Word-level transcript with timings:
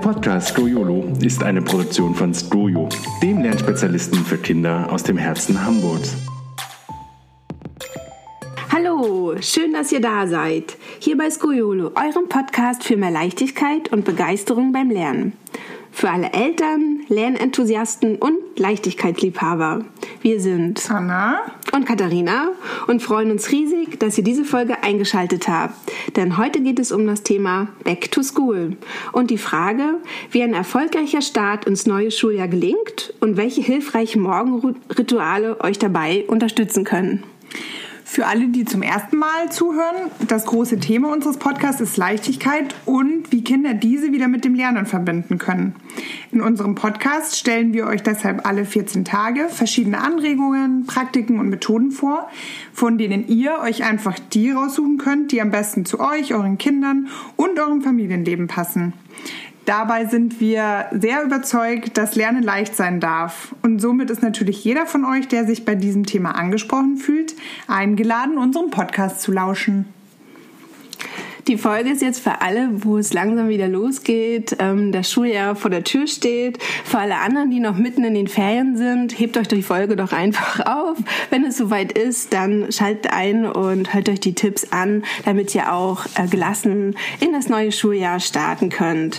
Podcast 0.00 0.50
Stroyolo 0.50 1.12
ist 1.22 1.42
eine 1.42 1.60
Produktion 1.60 2.14
von 2.14 2.32
Stroyo, 2.32 2.88
dem 3.22 3.42
Lernspezialisten 3.42 4.24
für 4.24 4.38
Kinder 4.38 4.86
aus 4.90 5.02
dem 5.02 5.16
Herzen 5.16 5.64
Hamburgs. 5.64 6.16
Hallo, 8.72 9.34
schön, 9.40 9.72
dass 9.72 9.90
ihr 9.90 10.00
da 10.00 10.26
seid. 10.26 10.76
Hier 11.00 11.16
bei 11.16 11.28
Skoyolo, 11.28 11.92
eurem 11.96 12.28
Podcast 12.28 12.84
für 12.84 12.96
mehr 12.96 13.10
Leichtigkeit 13.10 13.92
und 13.92 14.04
Begeisterung 14.04 14.72
beim 14.72 14.90
Lernen. 14.90 15.32
Für 15.98 16.10
alle 16.10 16.32
Eltern, 16.32 17.00
Lernenthusiasten 17.08 18.14
und 18.18 18.36
Leichtigkeitsliebhaber. 18.56 19.84
Wir 20.22 20.40
sind 20.40 20.88
Anna 20.92 21.40
und 21.72 21.86
Katharina 21.86 22.50
und 22.86 23.02
freuen 23.02 23.32
uns 23.32 23.50
riesig, 23.50 23.98
dass 23.98 24.16
ihr 24.16 24.22
diese 24.22 24.44
Folge 24.44 24.84
eingeschaltet 24.84 25.48
habt. 25.48 25.74
Denn 26.14 26.38
heute 26.38 26.60
geht 26.60 26.78
es 26.78 26.92
um 26.92 27.04
das 27.04 27.24
Thema 27.24 27.66
Back 27.82 28.12
to 28.12 28.22
School 28.22 28.76
und 29.10 29.32
die 29.32 29.38
Frage, 29.38 29.96
wie 30.30 30.44
ein 30.44 30.54
erfolgreicher 30.54 31.20
Start 31.20 31.64
ins 31.64 31.84
neue 31.84 32.12
Schuljahr 32.12 32.46
gelingt 32.46 33.12
und 33.18 33.36
welche 33.36 33.62
hilfreichen 33.62 34.22
Morgenrituale 34.22 35.60
euch 35.62 35.80
dabei 35.80 36.26
unterstützen 36.28 36.84
können. 36.84 37.24
Für 38.10 38.24
alle, 38.24 38.48
die 38.48 38.64
zum 38.64 38.80
ersten 38.80 39.18
Mal 39.18 39.52
zuhören, 39.52 40.10
das 40.26 40.46
große 40.46 40.80
Thema 40.80 41.12
unseres 41.12 41.36
Podcasts 41.36 41.82
ist 41.82 41.98
Leichtigkeit 41.98 42.74
und 42.86 43.30
wie 43.30 43.44
Kinder 43.44 43.74
diese 43.74 44.12
wieder 44.12 44.28
mit 44.28 44.46
dem 44.46 44.54
Lernen 44.54 44.86
verbinden 44.86 45.36
können. 45.36 45.76
In 46.32 46.40
unserem 46.40 46.74
Podcast 46.74 47.36
stellen 47.36 47.74
wir 47.74 47.86
euch 47.86 48.02
deshalb 48.02 48.46
alle 48.46 48.64
14 48.64 49.04
Tage 49.04 49.50
verschiedene 49.50 50.00
Anregungen, 50.00 50.86
Praktiken 50.86 51.38
und 51.38 51.50
Methoden 51.50 51.90
vor, 51.90 52.30
von 52.72 52.96
denen 52.96 53.28
ihr 53.28 53.58
euch 53.62 53.84
einfach 53.84 54.18
die 54.32 54.52
raussuchen 54.52 54.96
könnt, 54.96 55.30
die 55.30 55.42
am 55.42 55.50
besten 55.50 55.84
zu 55.84 56.00
euch, 56.00 56.32
euren 56.32 56.56
Kindern 56.56 57.08
und 57.36 57.60
eurem 57.60 57.82
Familienleben 57.82 58.46
passen. 58.46 58.94
Dabei 59.68 60.06
sind 60.06 60.40
wir 60.40 60.86
sehr 60.92 61.22
überzeugt, 61.22 61.98
dass 61.98 62.14
Lernen 62.16 62.42
leicht 62.42 62.74
sein 62.74 63.00
darf. 63.00 63.54
Und 63.60 63.80
somit 63.80 64.08
ist 64.08 64.22
natürlich 64.22 64.64
jeder 64.64 64.86
von 64.86 65.04
euch, 65.04 65.28
der 65.28 65.44
sich 65.44 65.66
bei 65.66 65.74
diesem 65.74 66.06
Thema 66.06 66.30
angesprochen 66.30 66.96
fühlt, 66.96 67.34
eingeladen, 67.66 68.38
unserem 68.38 68.70
Podcast 68.70 69.20
zu 69.20 69.30
lauschen. 69.30 69.84
Die 71.48 71.56
Folge 71.56 71.88
ist 71.88 72.02
jetzt 72.02 72.20
für 72.20 72.42
alle, 72.42 72.68
wo 72.84 72.98
es 72.98 73.14
langsam 73.14 73.48
wieder 73.48 73.68
losgeht, 73.68 74.54
ähm, 74.58 74.92
das 74.92 75.10
Schuljahr 75.10 75.56
vor 75.56 75.70
der 75.70 75.82
Tür 75.82 76.06
steht. 76.06 76.62
Für 76.84 76.98
alle 76.98 77.16
anderen, 77.16 77.50
die 77.50 77.58
noch 77.58 77.78
mitten 77.78 78.04
in 78.04 78.12
den 78.12 78.28
Ferien 78.28 78.76
sind, 78.76 79.18
hebt 79.18 79.38
euch 79.38 79.48
die 79.48 79.62
Folge 79.62 79.96
doch 79.96 80.12
einfach 80.12 80.60
auf. 80.66 80.98
Wenn 81.30 81.46
es 81.46 81.56
soweit 81.56 81.96
ist, 81.96 82.34
dann 82.34 82.70
schaltet 82.70 83.14
ein 83.14 83.46
und 83.46 83.94
hört 83.94 84.10
euch 84.10 84.20
die 84.20 84.34
Tipps 84.34 84.72
an, 84.72 85.04
damit 85.24 85.54
ihr 85.54 85.72
auch 85.72 86.04
äh, 86.16 86.26
gelassen 86.26 86.96
in 87.20 87.32
das 87.32 87.48
neue 87.48 87.72
Schuljahr 87.72 88.20
starten 88.20 88.68
könnt. 88.68 89.18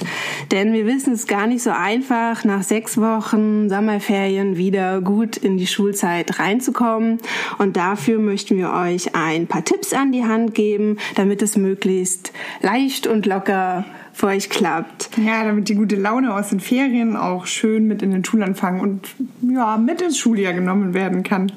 Denn 0.52 0.72
wir 0.74 0.86
wissen 0.86 1.14
es 1.14 1.26
gar 1.26 1.48
nicht 1.48 1.64
so 1.64 1.72
einfach, 1.72 2.44
nach 2.44 2.62
sechs 2.62 3.00
Wochen 3.00 3.70
Sommerferien 3.70 4.56
wieder 4.56 5.02
gut 5.02 5.36
in 5.36 5.58
die 5.58 5.66
Schulzeit 5.66 6.38
reinzukommen. 6.38 7.18
Und 7.58 7.76
dafür 7.76 8.20
möchten 8.20 8.56
wir 8.56 8.72
euch 8.72 9.16
ein 9.16 9.48
paar 9.48 9.66
Tipps 9.66 9.94
an 9.94 10.12
die 10.12 10.26
Hand 10.26 10.54
geben, 10.54 11.00
damit 11.16 11.42
es 11.42 11.58
möglichst 11.58 12.19
möglichst 12.20 12.32
leicht 12.62 13.08
und 13.08 13.26
locker 13.26 13.86
für 14.14 14.28
euch 14.28 14.50
klappt. 14.50 15.10
Ja, 15.18 15.44
damit 15.46 15.70
die 15.70 15.76
gute 15.76 15.96
Laune 15.96 16.34
aus 16.34 16.50
den 16.50 16.60
Ferien 16.60 17.16
auch 17.16 17.46
schön 17.46 17.88
mit 17.88 18.02
in 18.02 18.12
den 18.12 18.26
Schulanfang 18.26 18.82
und 18.82 19.10
ja, 19.42 19.78
mit 19.78 20.02
ins 20.02 20.18
Schuljahr 20.18 20.54
genommen 20.54 20.94
werden 20.94 21.24
kann. 21.24 21.52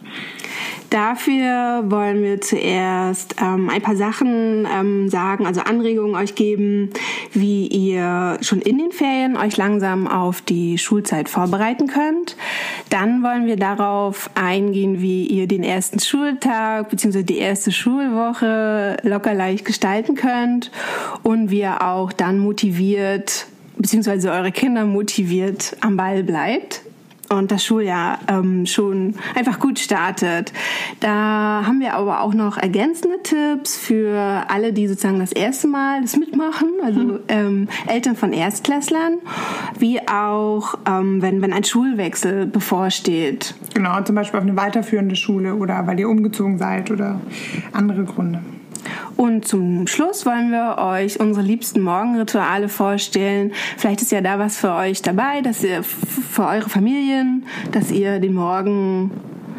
Dafür 0.91 1.85
wollen 1.87 2.23
wir 2.23 2.41
zuerst 2.43 3.37
ähm, 3.41 3.71
ein 3.71 3.81
paar 3.81 3.97
Sachen 3.97 4.69
ähm, 4.71 5.09
sagen, 5.09 5.47
also 5.47 5.63
Anregungen 5.63 6.15
euch 6.15 6.35
geben, 6.35 6.91
wie 7.33 7.67
ihr 7.67 8.39
schon 8.43 8.61
in 8.61 8.79
den 8.79 8.93
Ferien 8.93 9.37
euch 9.39 9.57
langsam 9.57 10.07
auf 10.07 10.43
die 10.43 10.77
Schulzeit 10.77 11.31
vorbereiten 11.31 11.87
könnt. 11.87 12.37
Dann 12.91 13.23
wollen 13.23 13.47
wir 13.47 13.57
darauf 13.57 14.29
eingehen, 14.35 15.01
wie 15.01 15.27
ihr 15.27 15.47
den 15.47 15.63
ersten 15.63 15.99
Schultag 15.99 16.91
bzw. 16.91 17.23
die 17.23 17.39
erste 17.39 17.73
Schulwoche 17.73 18.99
locker 19.03 19.33
leicht 19.33 19.65
gestalten 19.65 20.15
könnt 20.15 20.71
und 21.23 21.51
wie 21.51 21.61
ihr 21.61 21.83
auch 21.83 22.13
dann 22.13 22.39
motiviert 22.39 23.47
bzw. 23.79 24.29
eure 24.29 24.53
Kinder 24.53 24.85
motiviert 24.85 25.77
am 25.81 25.97
Ball 25.97 26.23
bleibt 26.23 26.83
und 27.33 27.51
das 27.51 27.65
Schuljahr 27.65 28.19
ähm, 28.29 28.67
schon 28.67 29.15
einfach 29.35 29.59
gut 29.59 29.79
startet. 29.79 30.53
Da 31.01 31.65
haben 31.67 31.81
wir 31.81 31.95
aber 31.95 32.21
auch 32.21 32.35
noch 32.35 32.57
ergänzende 32.57 33.23
Tipps 33.23 33.77
für 33.77 34.45
alle, 34.49 34.73
die 34.73 34.87
sozusagen 34.89 35.19
das 35.19 35.33
erste 35.33 35.69
Mal 35.69 36.03
das 36.03 36.17
mitmachen, 36.17 36.69
also 36.83 37.01
mhm. 37.01 37.19
ähm, 37.29 37.69
Eltern 37.87 38.17
von 38.17 38.33
Erstklässlern, 38.33 39.19
wie 39.79 40.01
auch 40.09 40.79
ähm, 40.87 41.23
wenn, 41.23 41.43
wenn 41.43 41.53
ein 41.53 41.65
Schulwechsel 41.65 42.47
bevorsteht. 42.47 43.55
Genau, 43.75 44.01
zum 44.03 44.15
Beispiel 44.15 44.39
auf 44.39 44.47
eine 44.47 44.57
weiterführende 44.57 45.17
Schule 45.17 45.55
oder 45.55 45.87
weil 45.87 45.99
ihr 45.99 46.09
umgezogen 46.09 46.59
seid 46.59 46.91
oder 46.91 47.21
andere 47.73 48.05
Gründe. 48.05 48.41
Und 49.17 49.47
zum 49.47 49.87
Schluss 49.87 50.27
wollen 50.27 50.51
wir 50.51 50.79
euch 50.79 51.21
unsere 51.21 51.45
liebsten 51.45 51.81
Morgenrituale 51.81 52.69
vorstellen. 52.69 53.53
Vielleicht 53.77 54.03
ist 54.03 54.13
ja 54.13 54.21
da 54.21 54.39
was 54.39 54.57
für 54.57 54.73
euch 54.73 55.03
dabei, 55.03 55.41
dass 55.43 55.63
ihr 55.63 55.83
für 55.83 56.47
eure 56.47 56.69
Familien, 56.69 57.45
dass 57.73 57.91
ihr 57.91 58.19
den 58.21 58.35
Morgen 58.35 59.11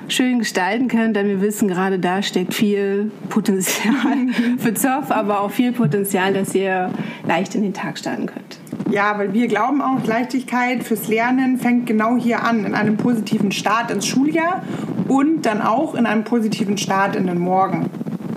schön 0.07 0.39
gestalten 0.39 0.87
könnt, 0.87 1.15
denn 1.15 1.27
wir 1.27 1.41
wissen, 1.41 1.67
gerade 1.67 1.99
da 1.99 2.21
steckt 2.21 2.53
viel 2.53 3.11
Potenzial 3.29 4.27
für 4.57 4.73
Zoff, 4.73 5.11
aber 5.11 5.41
auch 5.41 5.51
viel 5.51 5.71
Potenzial, 5.71 6.33
dass 6.33 6.53
ihr 6.53 6.91
leicht 7.27 7.55
in 7.55 7.63
den 7.63 7.73
Tag 7.73 7.97
starten 7.97 8.25
könnt. 8.25 8.59
Ja, 8.89 9.17
weil 9.17 9.33
wir 9.33 9.47
glauben 9.47 9.81
auch, 9.81 10.05
Leichtigkeit 10.05 10.83
fürs 10.83 11.07
Lernen 11.07 11.57
fängt 11.57 11.87
genau 11.87 12.17
hier 12.17 12.43
an, 12.43 12.65
in 12.65 12.75
einem 12.75 12.97
positiven 12.97 13.51
Start 13.51 13.89
ins 13.89 14.05
Schuljahr 14.05 14.61
und 15.07 15.45
dann 15.45 15.61
auch 15.61 15.95
in 15.95 16.05
einem 16.05 16.23
positiven 16.23 16.77
Start 16.77 17.15
in 17.15 17.27
den 17.27 17.39
Morgen 17.39 17.89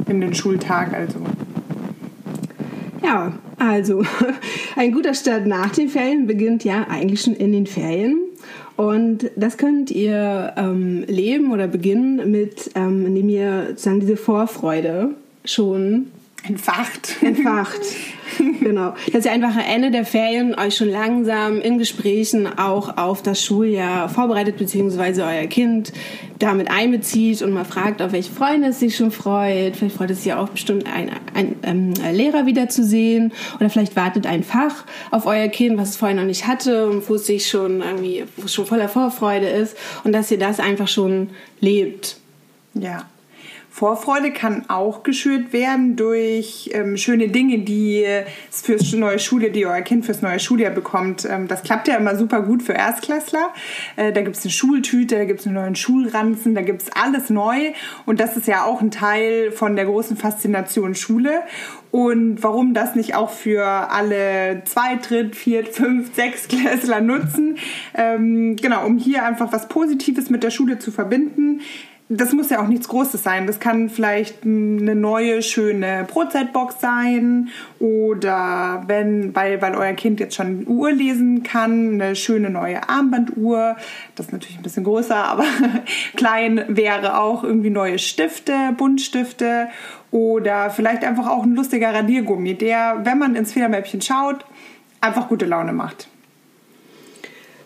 in 0.09 0.21
den 0.21 0.35
Schultag 0.35 0.93
also. 0.93 1.19
Ja, 3.03 3.33
also 3.59 4.03
ein 4.77 4.93
guter 4.93 5.15
Start 5.15 5.47
nach 5.47 5.71
den 5.71 5.89
Ferien 5.89 6.27
beginnt 6.27 6.65
ja 6.65 6.87
eigentlich 6.89 7.23
schon 7.23 7.35
in 7.35 7.53
den 7.53 7.67
Ferien. 7.67 8.19
Und 8.77 9.31
das 9.37 9.57
könnt 9.57 9.91
ihr 9.91 10.53
ähm, 10.57 11.05
leben 11.07 11.51
oder 11.53 11.67
beginnen 11.67 12.31
mit, 12.31 12.71
ähm, 12.75 13.07
indem 13.07 13.29
ihr 13.29 13.69
sozusagen 13.69 14.01
diese 14.01 14.17
Vorfreude 14.17 15.15
schon 15.45 16.09
entfacht. 16.49 17.17
Entfacht. 17.23 17.81
genau. 18.61 18.95
Dass 19.13 19.25
ihr 19.25 19.33
einfach 19.33 19.55
am 19.57 19.65
Ende 19.65 19.91
der 19.91 20.05
Ferien 20.05 20.55
euch 20.59 20.77
schon 20.77 20.89
langsam 20.89 21.61
in 21.61 21.79
Gesprächen 21.79 22.47
auch 22.59 22.97
auf 22.97 23.23
das 23.23 23.43
Schuljahr 23.43 24.09
vorbereitet, 24.09 24.57
beziehungsweise 24.57 25.25
euer 25.25 25.47
Kind 25.47 25.93
damit 26.39 26.71
einbezieht 26.71 27.43
und 27.43 27.53
mal 27.53 27.65
fragt, 27.65 28.03
auf 28.03 28.13
welche 28.13 28.33
Freunde 28.33 28.69
es 28.69 28.81
sich 28.81 28.97
schon 28.97 29.11
freut. 29.11 29.77
Vielleicht 29.77 29.97
freut 29.97 30.11
es 30.11 30.23
sich 30.23 30.33
auch 30.33 30.49
bestimmt, 30.49 30.87
einen 30.87 31.11
ein, 31.35 31.57
ähm, 31.63 31.95
Lehrer 32.13 32.47
wiederzusehen. 32.47 33.33
Oder 33.59 33.71
vielleicht 33.71 33.97
wartet 33.97 34.27
ein 34.27 34.43
Fach 34.43 34.85
auf 35.11 35.27
euer 35.27 35.49
Kind, 35.49 35.79
was 35.79 35.91
es 35.91 35.97
vorher 35.97 36.17
noch 36.17 36.25
nicht 36.25 36.47
hatte 36.47 36.89
und 36.89 37.09
wo 37.09 37.15
es 37.15 37.27
sich 37.27 37.49
schon 37.49 37.81
irgendwie, 37.81 38.25
wo 38.37 38.45
es 38.47 38.55
schon 38.55 38.67
voller 38.67 38.89
Vorfreude 38.89 39.49
ist. 39.49 39.77
Und 40.05 40.13
dass 40.13 40.31
ihr 40.31 40.39
das 40.39 40.61
einfach 40.61 40.89
schon 40.89 41.31
lebt. 41.61 42.19
Ja. 42.75 43.07
Vorfreude 43.77 44.31
kann 44.31 44.65
auch 44.69 45.03
geschürt 45.03 45.53
werden 45.53 45.97
durch 45.97 46.71
ähm, 46.73 46.97
schöne 46.97 47.29
Dinge, 47.29 47.59
die 47.59 48.07
es 48.51 48.63
fürs 48.63 48.91
neue 48.95 49.19
Schuljahr, 49.19 49.51
die 49.51 49.67
euer 49.67 49.83
Kind 49.83 50.07
fürs 50.07 50.23
neue 50.23 50.41
Schuljahr 50.41 50.71
bekommt. 50.71 51.27
Ähm, 51.31 51.47
das 51.47 51.63
klappt 51.63 51.87
ja 51.87 51.97
immer 51.97 52.17
super 52.17 52.41
gut 52.41 52.63
für 52.63 52.73
Erstklässler. 52.73 53.53
Äh, 53.97 54.15
da 54.15 54.23
gibt 54.23 54.35
es 54.35 54.45
eine 54.45 54.51
Schultüte, 54.51 55.17
da 55.17 55.27
gibt 55.27 55.41
es 55.41 55.47
einen 55.47 55.57
neuen 55.57 55.77
Schulranzen, 55.77 56.55
da 56.55 56.63
gibt 56.63 56.85
es 56.85 56.91
alles 56.91 57.29
neu. 57.29 57.73
Und 58.07 58.19
das 58.19 58.39
ist 58.39 58.47
ja 58.47 58.65
auch 58.65 58.81
ein 58.81 58.91
Teil 58.91 59.53
von 59.53 59.77
der 59.77 59.85
großen 59.85 60.17
Faszination 60.17 60.95
Schule. 60.95 61.43
Und 61.91 62.43
warum 62.43 62.73
das 62.73 62.95
nicht 62.95 63.15
auch 63.15 63.29
für 63.29 63.67
alle 63.67 64.63
zwei, 64.65 64.97
dritt, 64.97 65.37
viert, 65.37 65.69
fünf, 65.69 66.15
sechs 66.15 66.49
Klässler 66.49 67.03
nutzen? 67.03 67.59
Ähm, 67.95 68.57
genau, 68.57 68.87
um 68.87 68.97
hier 68.97 69.27
einfach 69.27 69.53
was 69.53 69.69
Positives 69.69 70.31
mit 70.31 70.43
der 70.43 70.51
Schule 70.51 70.79
zu 70.79 70.91
verbinden 70.91 71.61
das 72.09 72.33
muss 72.33 72.51
ja 72.51 72.63
auch 72.63 72.69
nichts 72.69 72.87
Großes 72.87 73.23
sein. 73.23 73.49
Das 73.49 73.59
kann 73.59 73.91
vielleicht 73.91 74.45
eine 74.45 74.95
neue, 74.95 75.43
schöne 75.43 76.07
Brotzeitbox 76.09 76.81
sein 76.81 77.49
oder 77.81 78.85
wenn, 78.87 79.35
weil, 79.35 79.61
weil 79.61 79.75
euer 79.75 79.93
Kind 79.95 80.21
jetzt 80.21 80.37
schon 80.37 80.67
Uhr 80.69 80.93
lesen 80.93 81.43
kann, 81.43 81.95
eine 81.95 82.15
schöne 82.15 82.49
neue 82.49 82.89
Armbanduhr. 82.89 83.77
Das 84.15 84.27
ist 84.27 84.33
natürlich 84.33 84.57
ein 84.57 84.63
bisschen 84.63 84.85
größer, 84.85 85.17
aber 85.17 85.45
klein 86.17 86.65
wäre 86.69 87.19
auch 87.19 87.43
irgendwie 87.43 87.71
neue 87.71 87.99
Stifte, 87.99 88.55
Buntstifte 88.77 89.69
oder 90.13 90.71
vielleicht 90.71 91.03
einfach 91.03 91.27
auch 91.27 91.43
ein 91.43 91.57
lustiger 91.57 91.93
Radiergummi, 91.93 92.55
der, 92.55 93.01
wenn 93.03 93.19
man 93.19 93.35
ins 93.35 93.53
Federmäppchen 93.53 94.01
schaut, 94.01 94.45
einfach 95.01 95.29
gute 95.29 95.47
Laune 95.47 95.73
macht. 95.73 96.07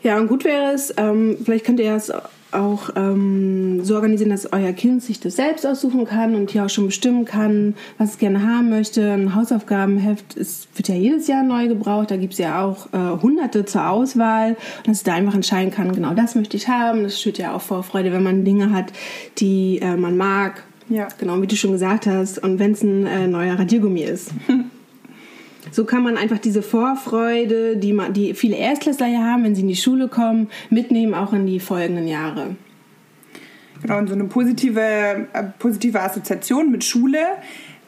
Ja, 0.03 0.17
und 0.17 0.29
gut 0.29 0.45
wäre 0.45 0.73
es, 0.73 0.95
ähm, 0.97 1.37
vielleicht 1.45 1.67
könnt 1.67 1.79
ihr 1.79 1.95
es 1.95 2.11
auch 2.53 2.91
ähm, 2.97 3.85
so 3.85 3.95
organisieren, 3.95 4.31
dass 4.31 4.53
euer 4.53 4.73
Kind 4.73 5.03
sich 5.03 5.21
das 5.21 5.37
selbst 5.37 5.67
aussuchen 5.67 6.05
kann 6.05 6.35
und 6.35 6.51
hier 6.51 6.65
auch 6.65 6.71
schon 6.71 6.87
bestimmen 6.87 7.25
kann, 7.25 7.75
was 7.99 8.11
es 8.11 8.19
gerne 8.19 8.43
haben 8.43 8.71
möchte. 8.71 9.13
Ein 9.13 9.35
Hausaufgabenheft 9.35 10.35
ist, 10.35 10.69
wird 10.77 10.89
ja 10.89 10.95
jedes 10.95 11.27
Jahr 11.27 11.43
neu 11.43 11.69
gebraucht. 11.69 12.11
Da 12.11 12.17
gibt 12.17 12.35
es 12.35 12.39
ja 12.39 12.63
auch 12.65 12.87
äh, 12.93 13.23
hunderte 13.23 13.65
zur 13.65 13.89
Auswahl. 13.89 14.51
Und 14.79 14.89
dass 14.89 14.99
es 14.99 15.03
da 15.03 15.15
einfach 15.15 15.35
entscheiden 15.35 15.71
kann, 15.71 15.93
genau 15.93 16.15
das 16.15 16.35
möchte 16.35 16.57
ich 16.57 16.69
haben. 16.69 17.03
Das 17.03 17.21
schürt 17.21 17.39
ja 17.39 17.55
auch 17.55 17.63
Vorfreude, 17.63 18.13
wenn 18.13 18.23
man 18.23 18.45
Dinge 18.45 18.73
hat, 18.73 18.93
die 19.39 19.79
äh, 19.81 19.97
man 19.97 20.17
mag. 20.17 20.65
Ja. 20.89 21.09
Genau, 21.19 21.41
wie 21.41 21.47
du 21.47 21.57
schon 21.57 21.73
gesagt 21.73 22.07
hast. 22.07 22.39
Und 22.39 22.59
wenn 22.59 22.73
es 22.73 22.83
ein 22.83 23.07
äh, 23.07 23.27
neuer 23.27 23.59
Radiergummi 23.59 24.03
ist. 24.03 24.33
So 25.71 25.85
kann 25.85 26.03
man 26.03 26.17
einfach 26.17 26.39
diese 26.39 26.63
Vorfreude, 26.63 27.77
die, 27.77 27.93
man, 27.93 28.13
die 28.13 28.35
viele 28.35 28.57
Erstklässler 28.57 29.07
ja 29.07 29.21
haben, 29.21 29.45
wenn 29.45 29.55
sie 29.55 29.63
in 29.63 29.69
die 29.69 29.77
Schule 29.77 30.09
kommen, 30.09 30.49
mitnehmen, 30.71 31.15
auch 31.15 31.33
in 31.33 31.47
die 31.47 31.61
folgenden 31.61 32.09
Jahre. 32.09 32.57
Genau, 33.83 33.99
und 33.99 34.09
so 34.09 34.15
eine 34.15 34.25
positive, 34.25 34.81
äh, 34.81 35.45
positive 35.59 36.01
Assoziation 36.01 36.71
mit 36.71 36.85
Schule 36.85 37.19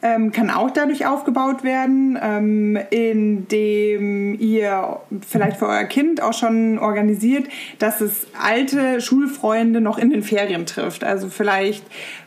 ähm, 0.03 0.33
kann 0.33 0.49
auch 0.49 0.69
dadurch 0.69 1.05
aufgebaut 1.05 1.63
werden, 1.63 2.19
ähm, 2.21 2.77
indem 2.89 4.37
ihr 4.37 4.99
vielleicht 5.25 5.57
für 5.57 5.67
euer 5.67 5.85
Kind 5.85 6.21
auch 6.21 6.33
schon 6.33 6.77
organisiert, 6.77 7.47
dass 7.79 8.01
es 8.01 8.27
alte 8.39 8.99
Schulfreunde 8.99 9.79
noch 9.79 9.97
in 9.97 10.09
den 10.09 10.21
Ferien 10.21 10.65
trifft. 10.65 11.05
Also 11.05 11.29
vielleicht 11.29 11.85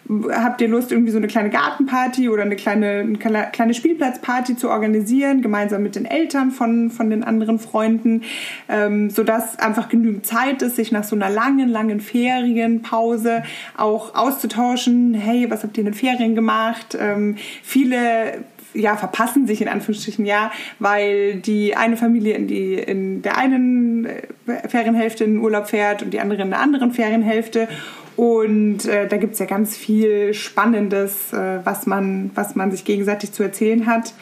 habt 0.08 0.60
ihr 0.60 0.68
Lust, 0.68 0.92
irgendwie 0.92 1.10
so 1.10 1.18
eine 1.18 1.26
kleine 1.26 1.50
Gartenparty 1.50 2.28
oder 2.28 2.42
eine 2.42 2.56
kleine, 2.56 3.00
eine 3.00 3.18
kleine 3.18 3.74
Spielplatzparty 3.74 4.56
zu 4.56 4.70
organisieren, 4.70 5.42
gemeinsam 5.42 5.82
mit 5.82 5.96
den 5.96 6.04
Eltern 6.04 6.50
von, 6.50 6.90
von 6.90 7.10
den 7.10 7.24
anderen 7.24 7.58
Freunden, 7.58 8.22
ähm, 8.68 9.10
sodass 9.10 9.58
einfach 9.58 9.88
genügend 9.88 10.26
Zeit 10.26 10.62
ist, 10.62 10.76
sich 10.76 10.92
nach 10.92 11.04
so 11.04 11.16
einer 11.16 11.30
langen, 11.30 11.68
langen 11.68 12.00
Ferienpause 12.00 13.42
auch 13.76 14.14
auszutauschen. 14.14 15.14
Hey, 15.14 15.50
was 15.50 15.62
habt 15.62 15.76
ihr 15.76 15.82
in 15.82 15.92
den 15.92 15.94
Ferien 15.94 16.34
gemacht? 16.34 16.96
Ähm, 16.98 17.36
viele 17.62 18.44
ja, 18.74 18.96
verpassen 18.96 19.46
sich 19.46 19.62
in 19.62 19.68
Anführungsstrichen 19.68 20.26
ja, 20.26 20.52
weil 20.78 21.36
die 21.36 21.76
eine 21.76 21.96
Familie 21.96 22.34
in, 22.34 22.46
die, 22.46 22.74
in 22.74 23.22
der 23.22 23.38
einen 23.38 24.04
äh, 24.04 24.68
Ferienhälfte 24.68 25.24
in 25.24 25.34
den 25.34 25.40
Urlaub 25.40 25.68
fährt 25.68 26.02
und 26.02 26.12
die 26.12 26.20
andere 26.20 26.42
in 26.42 26.50
der 26.50 26.60
anderen 26.60 26.92
Ferienhälfte. 26.92 27.68
Und 28.16 28.86
äh, 28.86 29.06
da 29.06 29.18
gibt 29.18 29.34
es 29.34 29.38
ja 29.38 29.46
ganz 29.46 29.76
viel 29.76 30.32
Spannendes, 30.32 31.32
äh, 31.32 31.60
was, 31.64 31.86
man, 31.86 32.30
was 32.34 32.54
man 32.54 32.70
sich 32.70 32.84
gegenseitig 32.84 33.32
zu 33.32 33.42
erzählen 33.42 33.86
hat. 33.86 34.14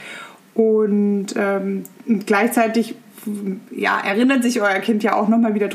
Und 0.54 1.26
ähm, 1.36 1.84
gleichzeitig 2.26 2.96
ja, 3.70 4.00
erinnert 4.00 4.42
sich 4.42 4.60
euer 4.60 4.80
Kind 4.80 5.02
ja 5.02 5.14
auch 5.14 5.28
nochmal 5.28 5.54
wieder 5.54 5.68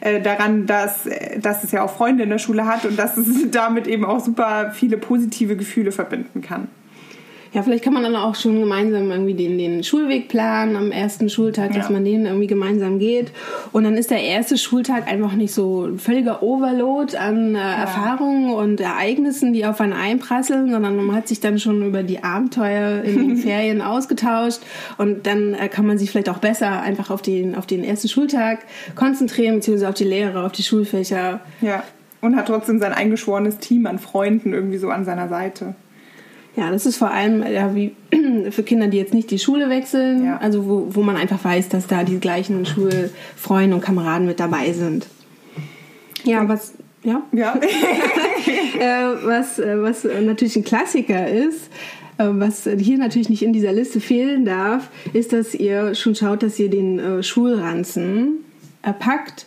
äh, 0.00 0.20
daran, 0.20 0.66
dass, 0.66 1.08
dass 1.40 1.64
es 1.64 1.72
ja 1.72 1.82
auch 1.82 1.94
Freunde 1.94 2.22
in 2.22 2.30
der 2.30 2.38
Schule 2.38 2.66
hat 2.66 2.84
und 2.84 2.98
dass 2.98 3.16
es 3.16 3.26
damit 3.50 3.86
eben 3.86 4.04
auch 4.04 4.20
super 4.20 4.70
viele 4.72 4.96
positive 4.96 5.56
Gefühle 5.56 5.92
verbinden 5.92 6.40
kann. 6.40 6.68
Ja, 7.52 7.62
vielleicht 7.62 7.84
kann 7.84 7.94
man 7.94 8.02
dann 8.02 8.16
auch 8.16 8.34
schon 8.34 8.60
gemeinsam 8.60 9.10
irgendwie 9.10 9.34
den, 9.34 9.56
den 9.58 9.84
Schulweg 9.84 10.28
planen 10.28 10.76
am 10.76 10.90
ersten 10.90 11.30
Schultag, 11.30 11.72
dass 11.72 11.86
ja. 11.86 11.92
man 11.92 12.04
den 12.04 12.26
irgendwie 12.26 12.46
gemeinsam 12.46 12.98
geht. 12.98 13.32
Und 13.72 13.84
dann 13.84 13.96
ist 13.96 14.10
der 14.10 14.22
erste 14.22 14.58
Schultag 14.58 15.08
einfach 15.08 15.32
nicht 15.32 15.54
so 15.54 15.86
ein 15.86 15.98
völliger 15.98 16.42
Overload 16.42 17.16
an 17.16 17.54
äh, 17.54 17.58
ja. 17.58 17.74
Erfahrungen 17.74 18.52
und 18.52 18.80
Ereignissen, 18.80 19.52
die 19.52 19.64
auf 19.64 19.80
einen 19.80 19.92
einprasseln, 19.92 20.70
sondern 20.70 20.96
man 20.96 21.14
hat 21.14 21.28
sich 21.28 21.40
dann 21.40 21.58
schon 21.58 21.86
über 21.86 22.02
die 22.02 22.22
Abenteuer 22.22 23.02
in 23.02 23.28
den 23.28 23.36
Ferien 23.36 23.80
ausgetauscht. 23.80 24.60
Und 24.98 25.26
dann 25.26 25.54
äh, 25.54 25.68
kann 25.68 25.86
man 25.86 25.98
sich 25.98 26.10
vielleicht 26.10 26.28
auch 26.28 26.38
besser 26.38 26.80
einfach 26.82 27.10
auf 27.10 27.22
den, 27.22 27.54
auf 27.54 27.66
den 27.66 27.84
ersten 27.84 28.08
Schultag 28.08 28.60
konzentrieren, 28.94 29.56
beziehungsweise 29.56 29.88
auf 29.88 29.94
die 29.94 30.04
Lehre, 30.04 30.44
auf 30.44 30.52
die 30.52 30.62
Schulfächer. 30.62 31.40
Ja. 31.60 31.84
Und 32.20 32.34
hat 32.34 32.48
trotzdem 32.48 32.80
sein 32.80 32.92
eingeschworenes 32.92 33.58
Team 33.58 33.86
an 33.86 33.98
Freunden 33.98 34.52
irgendwie 34.52 34.78
so 34.78 34.88
an 34.88 35.04
seiner 35.04 35.28
Seite. 35.28 35.74
Ja, 36.56 36.70
das 36.70 36.86
ist 36.86 36.96
vor 36.96 37.10
allem 37.10 37.44
ja, 37.52 37.74
wie 37.74 37.94
für 38.50 38.62
Kinder, 38.62 38.88
die 38.88 38.96
jetzt 38.96 39.12
nicht 39.12 39.30
die 39.30 39.38
Schule 39.38 39.68
wechseln, 39.68 40.24
ja. 40.24 40.38
also 40.38 40.66
wo, 40.66 40.86
wo 40.90 41.02
man 41.02 41.16
einfach 41.16 41.44
weiß, 41.44 41.68
dass 41.68 41.86
da 41.86 42.02
die 42.02 42.18
gleichen 42.18 42.64
Schulfreunde 42.64 43.76
und 43.76 43.82
Kameraden 43.82 44.26
mit 44.26 44.40
dabei 44.40 44.72
sind. 44.72 45.06
Ja, 46.24 46.48
was 46.48 46.72
ja, 47.04 47.22
ja. 47.30 47.54
äh, 48.80 49.24
was, 49.24 49.60
äh, 49.60 49.80
was 49.80 50.02
natürlich 50.04 50.56
ein 50.56 50.64
Klassiker 50.64 51.28
ist, 51.28 51.70
äh, 52.18 52.26
was 52.30 52.68
hier 52.78 52.98
natürlich 52.98 53.28
nicht 53.28 53.42
in 53.42 53.52
dieser 53.52 53.72
Liste 53.72 54.00
fehlen 54.00 54.44
darf, 54.44 54.88
ist, 55.12 55.32
dass 55.32 55.54
ihr 55.54 55.94
schon 55.94 56.16
schaut, 56.16 56.42
dass 56.42 56.58
ihr 56.58 56.68
den 56.68 57.22
Schulranzen 57.22 58.38
packt 58.98 59.46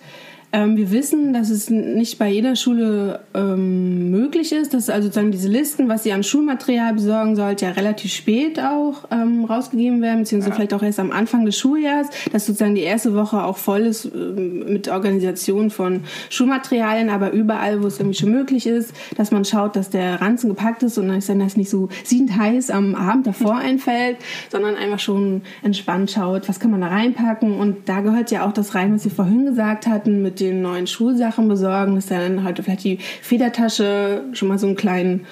ähm, 0.51 0.77
wir 0.77 0.89
wissen, 0.91 1.31
dass 1.31 1.51
es 1.51 1.69
nicht 1.69 2.17
bei 2.17 2.27
jeder 2.27 2.55
Schule 2.55 3.19
ähm, 3.35 4.09
möglich 4.09 4.51
ist, 4.51 4.73
dass 4.73 4.89
also 4.89 5.03
sozusagen 5.03 5.31
diese 5.31 5.47
Listen, 5.47 5.89
was 5.89 6.03
sie 6.03 6.11
an 6.11 6.23
Schulmaterial 6.23 6.93
besorgen 6.93 7.35
sollt, 7.35 7.61
ja 7.61 7.69
relativ 7.69 8.11
spät 8.11 8.59
auch 8.59 9.05
ähm, 9.11 9.45
rausgegeben 9.45 10.01
werden, 10.01 10.21
beziehungsweise 10.21 10.49
ja. 10.49 10.55
vielleicht 10.55 10.73
auch 10.73 10.81
erst 10.81 10.99
am 10.99 11.11
Anfang 11.11 11.45
des 11.45 11.55
Schuljahres, 11.55 12.07
dass 12.31 12.47
sozusagen 12.47 12.73
die 12.73 12.81
erste 12.81 13.13
Woche 13.13 13.43
auch 13.43 13.57
voll 13.57 13.81
ist 13.81 14.05
ähm, 14.05 14.73
mit 14.73 14.87
Organisation 14.87 15.69
von 15.69 16.01
Schulmaterialien, 16.31 17.09
aber 17.09 17.31
überall, 17.31 17.83
wo 17.83 17.87
es 17.87 17.99
irgendwie 17.99 18.17
schon 18.17 18.31
möglich 18.31 18.65
ist, 18.65 18.93
dass 19.17 19.29
man 19.29 19.45
schaut, 19.45 19.75
dass 19.75 19.91
der 19.91 20.19
Ranzen 20.19 20.49
gepackt 20.49 20.81
ist 20.81 20.97
und 20.97 21.09
dann 21.09 21.39
das 21.39 21.57
nicht 21.57 21.69
so 21.69 21.89
siedend 22.03 22.35
heiß 22.35 22.71
am 22.71 22.95
Abend 22.95 23.27
davor 23.27 23.57
einfällt, 23.57 24.17
sondern 24.51 24.75
einfach 24.75 24.99
schon 24.99 25.43
entspannt 25.61 26.09
schaut, 26.09 26.49
was 26.49 26.59
kann 26.59 26.71
man 26.71 26.81
da 26.81 26.87
reinpacken 26.87 27.53
und 27.53 27.87
da 27.87 28.01
gehört 28.01 28.31
ja 28.31 28.47
auch 28.47 28.51
das 28.51 28.73
rein, 28.73 28.95
was 28.95 29.03
wir 29.03 29.11
vorhin 29.11 29.45
gesagt 29.45 29.85
hatten 29.85 30.23
mit 30.23 30.38
den 30.39 30.61
neuen 30.61 30.87
Schulsachen 30.87 31.47
besorgen, 31.47 31.95
dass 31.95 32.07
dann 32.07 32.43
heute 32.43 32.63
vielleicht 32.63 32.83
die 32.83 32.99
Federtasche 33.21 34.23
schon 34.33 34.47
mal 34.47 34.59
so 34.59 34.67
einen 34.67 34.75
kleinen 34.75 35.25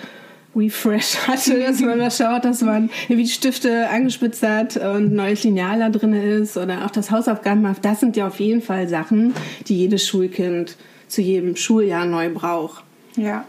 Refresh 0.56 1.16
hatte, 1.28 1.60
dass 1.60 1.80
man 1.82 2.00
da 2.00 2.10
schaut, 2.10 2.46
dass 2.46 2.62
man 2.62 2.90
irgendwie 3.08 3.24
die 3.24 3.30
Stifte 3.30 3.90
angespitzt 3.90 4.44
hat 4.44 4.78
und 4.78 5.14
neues 5.14 5.44
Lineal 5.44 5.80
da 5.80 5.90
drin 5.90 6.14
ist 6.14 6.58
oder 6.58 6.86
auch 6.86 6.92
das 6.92 7.12
Hausaufgabenheft. 7.12 7.86
Das 7.86 8.00
sind 8.00 8.18
ja 8.18 8.28
auf 8.28 8.40
jeden 8.40 8.62
Fall 8.62 8.88
Sachen, 8.88 9.34
die 9.68 9.78
jedes 9.78 10.06
Schulkind 10.08 10.76
zu 11.08 11.22
jedem 11.22 11.56
Schuljahr 11.56 12.06
neu 12.06 12.30
braucht. 12.30 12.84
Ja. 13.16 13.46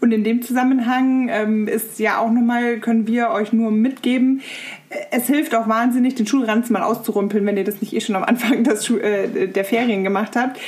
Und 0.00 0.12
in 0.12 0.22
dem 0.22 0.42
Zusammenhang 0.42 1.28
ähm, 1.30 1.66
ist 1.66 1.98
ja 1.98 2.18
auch 2.18 2.30
nochmal, 2.30 2.78
können 2.78 3.06
wir 3.06 3.30
euch 3.30 3.52
nur 3.52 3.70
mitgeben, 3.70 4.42
es 5.10 5.26
hilft 5.26 5.54
auch 5.54 5.68
wahnsinnig, 5.68 6.14
den 6.14 6.26
Schulranzen 6.26 6.72
mal 6.72 6.82
auszurumpeln, 6.82 7.44
wenn 7.44 7.56
ihr 7.56 7.64
das 7.64 7.80
nicht 7.80 7.94
eh 7.94 8.00
schon 8.00 8.16
am 8.16 8.24
Anfang 8.24 8.64
des 8.64 8.88
äh, 8.90 9.48
der 9.48 9.64
Ferien 9.64 10.04
gemacht 10.04 10.36
habt 10.36 10.58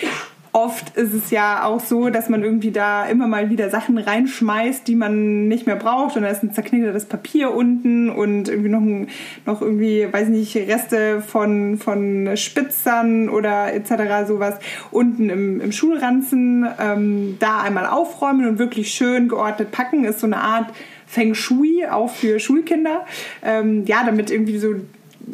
oft 0.52 0.96
ist 0.96 1.14
es 1.14 1.30
ja 1.30 1.64
auch 1.64 1.80
so, 1.80 2.10
dass 2.10 2.28
man 2.28 2.42
irgendwie 2.42 2.72
da 2.72 3.06
immer 3.06 3.28
mal 3.28 3.50
wieder 3.50 3.70
Sachen 3.70 3.98
reinschmeißt, 3.98 4.86
die 4.86 4.96
man 4.96 5.46
nicht 5.48 5.66
mehr 5.66 5.76
braucht. 5.76 6.16
Und 6.16 6.22
da 6.22 6.28
ist 6.28 6.42
ein 6.42 6.52
zerknittertes 6.52 7.04
Papier 7.04 7.52
unten 7.52 8.10
und 8.10 8.48
irgendwie 8.48 8.68
noch, 8.68 8.80
ein, 8.80 9.08
noch 9.46 9.62
irgendwie, 9.62 10.08
weiß 10.10 10.28
nicht, 10.28 10.56
Reste 10.56 11.22
von, 11.22 11.78
von 11.78 12.36
Spitzern 12.36 13.28
oder 13.28 13.72
etc. 13.72 14.26
sowas 14.26 14.56
unten 14.90 15.30
im, 15.30 15.60
im 15.60 15.72
Schulranzen. 15.72 16.66
Ähm, 16.80 17.36
da 17.38 17.60
einmal 17.60 17.86
aufräumen 17.86 18.46
und 18.48 18.58
wirklich 18.58 18.92
schön 18.92 19.28
geordnet 19.28 19.70
packen, 19.70 20.04
ist 20.04 20.20
so 20.20 20.26
eine 20.26 20.38
Art 20.38 20.72
Feng 21.06 21.34
Shui, 21.34 21.86
auch 21.86 22.10
für 22.10 22.40
Schulkinder. 22.40 23.04
Ähm, 23.44 23.84
ja, 23.86 24.02
damit 24.04 24.30
irgendwie 24.30 24.58
so 24.58 24.74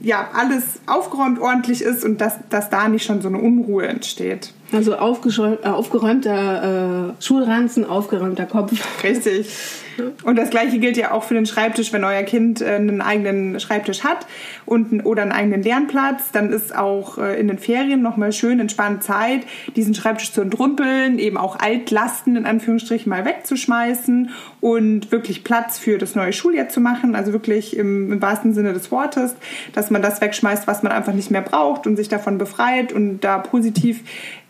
ja, 0.03 0.31
alles 0.35 0.63
aufgeräumt 0.87 1.39
ordentlich 1.41 1.83
ist 1.83 2.05
und 2.05 2.21
dass, 2.21 2.35
dass 2.51 2.71
da 2.71 2.89
nicht 2.89 3.05
schon 3.05 3.23
so 3.23 3.29
eine 3.29 3.39
Unruhe 3.39 3.87
entsteht. 3.87 4.53
Also 4.73 4.95
äh, 4.95 4.97
aufgeräumter 4.97 7.15
äh, 7.19 7.23
Schulranzen, 7.23 7.85
aufgeräumter 7.85 8.47
Kopf. 8.47 8.73
Richtig. 9.03 9.47
Und 10.23 10.37
das 10.37 10.51
gleiche 10.51 10.79
gilt 10.79 10.97
ja 10.97 11.13
auch 11.13 11.25
für 11.25 11.35
den 11.35 11.47
Schreibtisch, 11.47 11.93
wenn 11.93 12.05
euer 12.05 12.23
Kind 12.23 12.61
äh, 12.61 12.75
einen 12.75 13.01
eigenen 13.01 13.61
Schreibtisch 13.61 14.05
hat 14.05 14.27
und, 14.65 15.05
oder 15.05 15.23
einen 15.23 15.33
eigenen 15.33 15.63
Lernplatz, 15.63 16.31
dann 16.33 16.53
ist 16.53 16.77
auch 16.77 17.19
äh, 17.19 17.39
in 17.39 17.49
den 17.49 17.59
Ferien 17.59 18.03
nochmal 18.03 18.33
schön 18.33 18.61
entspannt 18.61 19.03
Zeit, 19.03 19.43
diesen 19.75 19.95
Schreibtisch 19.95 20.33
zu 20.33 20.41
entrumpeln, 20.41 21.19
eben 21.19 21.37
auch 21.37 21.59
Altlasten 21.59 22.37
in 22.37 22.47
Anführungsstrichen 22.47 23.09
mal 23.11 23.25
wegzuschmeißen 23.25 24.31
und 24.61 25.13
wirklich 25.13 25.45
Platz 25.45 25.79
für 25.79 25.99
das 25.99 26.15
neue 26.15 26.33
Schuljahr 26.33 26.69
zu 26.69 26.81
machen, 26.81 27.15
also 27.15 27.33
wirklich 27.33 27.77
im, 27.77 28.13
im 28.13 28.23
wahrsten 28.23 28.55
Sinne 28.55 28.73
des 28.73 28.91
Wortes, 28.91 29.37
dass 29.73 29.91
man 29.91 30.03
das 30.03 30.21
wegschmeißt, 30.21 30.67
was 30.67 30.83
man 30.83 30.93
einfach 30.93 31.13
nicht 31.13 31.31
mehr 31.31 31.43
braucht 31.43 31.87
und 31.87 31.97
sich 31.97 32.09
davon 32.09 32.39
befreit 32.39 32.93
und 32.93 33.21
da 33.21 33.39
positiv 33.39 34.01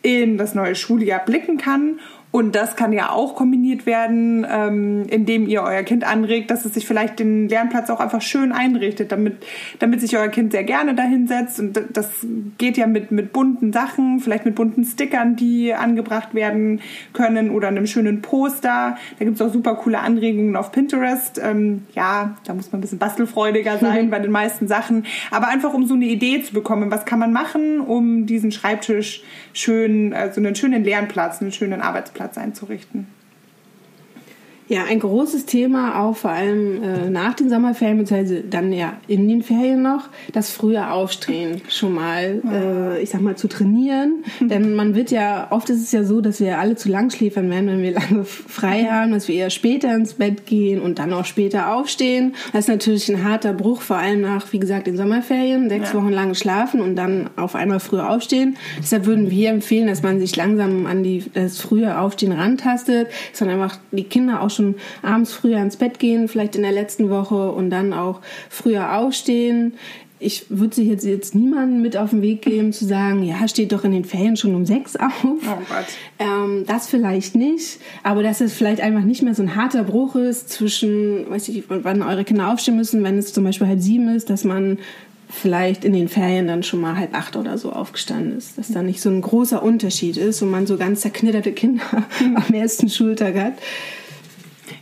in 0.02 0.38
das 0.38 0.54
neue 0.54 0.76
Schuljahr 0.76 1.24
blicken 1.24 1.58
kann. 1.58 1.98
Und 2.36 2.54
das 2.54 2.76
kann 2.76 2.92
ja 2.92 3.12
auch 3.12 3.34
kombiniert 3.34 3.86
werden, 3.86 4.46
ähm, 4.46 5.06
indem 5.08 5.46
ihr 5.46 5.62
euer 5.62 5.82
Kind 5.84 6.04
anregt, 6.04 6.50
dass 6.50 6.66
es 6.66 6.74
sich 6.74 6.86
vielleicht 6.86 7.18
den 7.18 7.48
Lernplatz 7.48 7.88
auch 7.88 7.98
einfach 7.98 8.20
schön 8.20 8.52
einrichtet, 8.52 9.10
damit, 9.10 9.36
damit 9.78 10.02
sich 10.02 10.18
euer 10.18 10.28
Kind 10.28 10.52
sehr 10.52 10.64
gerne 10.64 10.94
dahinsetzt. 10.94 11.58
Und 11.60 11.80
das 11.94 12.10
geht 12.58 12.76
ja 12.76 12.86
mit, 12.88 13.10
mit 13.10 13.32
bunten 13.32 13.72
Sachen, 13.72 14.20
vielleicht 14.20 14.44
mit 14.44 14.54
bunten 14.54 14.84
Stickern, 14.84 15.36
die 15.36 15.72
angebracht 15.72 16.34
werden 16.34 16.82
können 17.14 17.48
oder 17.48 17.68
einem 17.68 17.86
schönen 17.86 18.20
Poster. 18.20 18.98
Da 19.18 19.24
gibt 19.24 19.40
es 19.40 19.40
auch 19.40 19.50
super 19.50 19.74
coole 19.76 20.00
Anregungen 20.00 20.56
auf 20.56 20.72
Pinterest. 20.72 21.40
Ähm, 21.42 21.86
ja, 21.94 22.36
da 22.44 22.52
muss 22.52 22.70
man 22.70 22.80
ein 22.80 22.82
bisschen 22.82 22.98
bastelfreudiger 22.98 23.78
sein 23.80 24.10
bei 24.10 24.18
den 24.18 24.30
meisten 24.30 24.68
Sachen. 24.68 25.06
Aber 25.30 25.48
einfach 25.48 25.72
um 25.72 25.86
so 25.86 25.94
eine 25.94 26.04
Idee 26.04 26.42
zu 26.42 26.52
bekommen, 26.52 26.90
was 26.90 27.06
kann 27.06 27.18
man 27.18 27.32
machen, 27.32 27.80
um 27.80 28.26
diesen 28.26 28.52
Schreibtisch 28.52 29.22
schön, 29.54 30.12
also 30.12 30.38
einen 30.38 30.54
schönen 30.54 30.84
Lernplatz, 30.84 31.40
einen 31.40 31.50
schönen 31.50 31.80
Arbeitsplatz 31.80 32.25
Spielplatz 32.26 32.38
einzurichten. 32.38 33.06
Ja, 34.68 34.84
ein 34.88 34.98
großes 34.98 35.46
Thema, 35.46 36.02
auch 36.02 36.16
vor 36.16 36.32
allem 36.32 36.82
äh, 36.82 37.08
nach 37.08 37.34
den 37.34 37.48
Sommerferien, 37.48 37.98
beziehungsweise 37.98 38.40
dann 38.40 38.72
ja 38.72 38.94
in 39.06 39.28
den 39.28 39.42
Ferien 39.42 39.80
noch, 39.80 40.08
das 40.32 40.50
frühe 40.50 40.90
Aufstehen 40.90 41.62
schon 41.68 41.94
mal, 41.94 42.42
äh, 42.50 43.00
ich 43.00 43.10
sag 43.10 43.20
mal, 43.20 43.36
zu 43.36 43.46
trainieren. 43.46 44.24
Denn 44.40 44.74
man 44.74 44.96
wird 44.96 45.12
ja, 45.12 45.46
oft 45.50 45.70
ist 45.70 45.82
es 45.82 45.92
ja 45.92 46.02
so, 46.02 46.20
dass 46.20 46.40
wir 46.40 46.58
alle 46.58 46.74
zu 46.74 46.88
lang 46.88 47.10
schläfern 47.10 47.48
werden, 47.48 47.68
wenn 47.68 47.82
wir 47.82 47.92
lange 47.92 48.24
frei 48.24 48.88
haben, 48.90 49.12
dass 49.12 49.28
wir 49.28 49.36
eher 49.36 49.50
später 49.50 49.94
ins 49.94 50.14
Bett 50.14 50.46
gehen 50.46 50.80
und 50.80 50.98
dann 50.98 51.12
auch 51.12 51.26
später 51.26 51.72
aufstehen. 51.72 52.34
Das 52.52 52.64
ist 52.64 52.68
natürlich 52.68 53.08
ein 53.08 53.22
harter 53.22 53.52
Bruch, 53.52 53.82
vor 53.82 53.98
allem 53.98 54.22
nach, 54.22 54.52
wie 54.52 54.58
gesagt, 54.58 54.88
den 54.88 54.96
Sommerferien, 54.96 55.68
sechs 55.68 55.92
ja. 55.92 56.00
Wochen 56.00 56.10
lang 56.10 56.34
schlafen 56.34 56.80
und 56.80 56.96
dann 56.96 57.30
auf 57.36 57.54
einmal 57.54 57.78
früher 57.78 58.10
aufstehen. 58.10 58.56
Deshalb 58.80 59.06
würden 59.06 59.30
wir 59.30 59.50
empfehlen, 59.50 59.86
dass 59.86 60.02
man 60.02 60.18
sich 60.18 60.34
langsam 60.34 60.86
an 60.86 61.04
die, 61.04 61.24
das 61.34 61.60
frühe 61.60 62.00
Aufstehen 62.00 62.32
rantastet, 62.32 63.06
sondern 63.32 63.60
einfach 63.60 63.78
die 63.92 64.02
Kinder 64.02 64.42
auch 64.42 64.55
schon 64.56 64.76
abends 65.02 65.32
früher 65.32 65.58
ins 65.58 65.76
Bett 65.76 65.98
gehen, 65.98 66.28
vielleicht 66.28 66.56
in 66.56 66.62
der 66.62 66.72
letzten 66.72 67.10
Woche 67.10 67.50
und 67.52 67.70
dann 67.70 67.92
auch 67.92 68.20
früher 68.50 68.98
aufstehen. 68.98 69.74
Ich 70.18 70.46
würde 70.48 70.74
sich 70.74 70.88
jetzt, 70.88 71.04
jetzt 71.04 71.34
niemanden 71.34 71.82
mit 71.82 71.96
auf 71.98 72.10
den 72.10 72.22
Weg 72.22 72.40
geben, 72.40 72.72
zu 72.72 72.86
sagen, 72.86 73.22
ja, 73.22 73.46
steht 73.48 73.72
doch 73.72 73.84
in 73.84 73.92
den 73.92 74.06
Ferien 74.06 74.38
schon 74.38 74.54
um 74.54 74.64
sechs 74.64 74.96
auf. 74.96 75.12
Oh 75.22 75.36
Gott. 75.68 75.86
Ähm, 76.18 76.64
das 76.66 76.88
vielleicht 76.88 77.34
nicht, 77.34 77.80
aber 78.02 78.22
dass 78.22 78.40
es 78.40 78.54
vielleicht 78.54 78.80
einfach 78.80 79.02
nicht 79.02 79.22
mehr 79.22 79.34
so 79.34 79.42
ein 79.42 79.54
harter 79.54 79.84
Bruch 79.84 80.16
ist 80.16 80.48
zwischen, 80.48 81.28
weiß 81.28 81.48
ich, 81.48 81.64
wann 81.68 82.00
eure 82.00 82.24
Kinder 82.24 82.50
aufstehen 82.50 82.76
müssen, 82.76 83.04
wenn 83.04 83.18
es 83.18 83.34
zum 83.34 83.44
Beispiel 83.44 83.66
halb 83.66 83.80
sieben 83.80 84.08
ist, 84.08 84.30
dass 84.30 84.44
man 84.44 84.78
vielleicht 85.28 85.84
in 85.84 85.92
den 85.92 86.08
Ferien 86.08 86.46
dann 86.46 86.62
schon 86.62 86.80
mal 86.80 86.96
halb 86.96 87.14
acht 87.14 87.36
oder 87.36 87.58
so 87.58 87.72
aufgestanden 87.72 88.38
ist. 88.38 88.58
Dass 88.58 88.68
da 88.68 88.82
nicht 88.82 89.00
so 89.00 89.10
ein 89.10 89.20
großer 89.20 89.62
Unterschied 89.62 90.16
ist 90.16 90.42
und 90.42 90.50
man 90.50 90.66
so 90.66 90.76
ganz 90.76 91.00
zerknitterte 91.00 91.52
Kinder 91.52 91.82
am 92.20 92.54
ersten 92.54 92.88
Schultag 92.88 93.36
hat. 93.36 93.54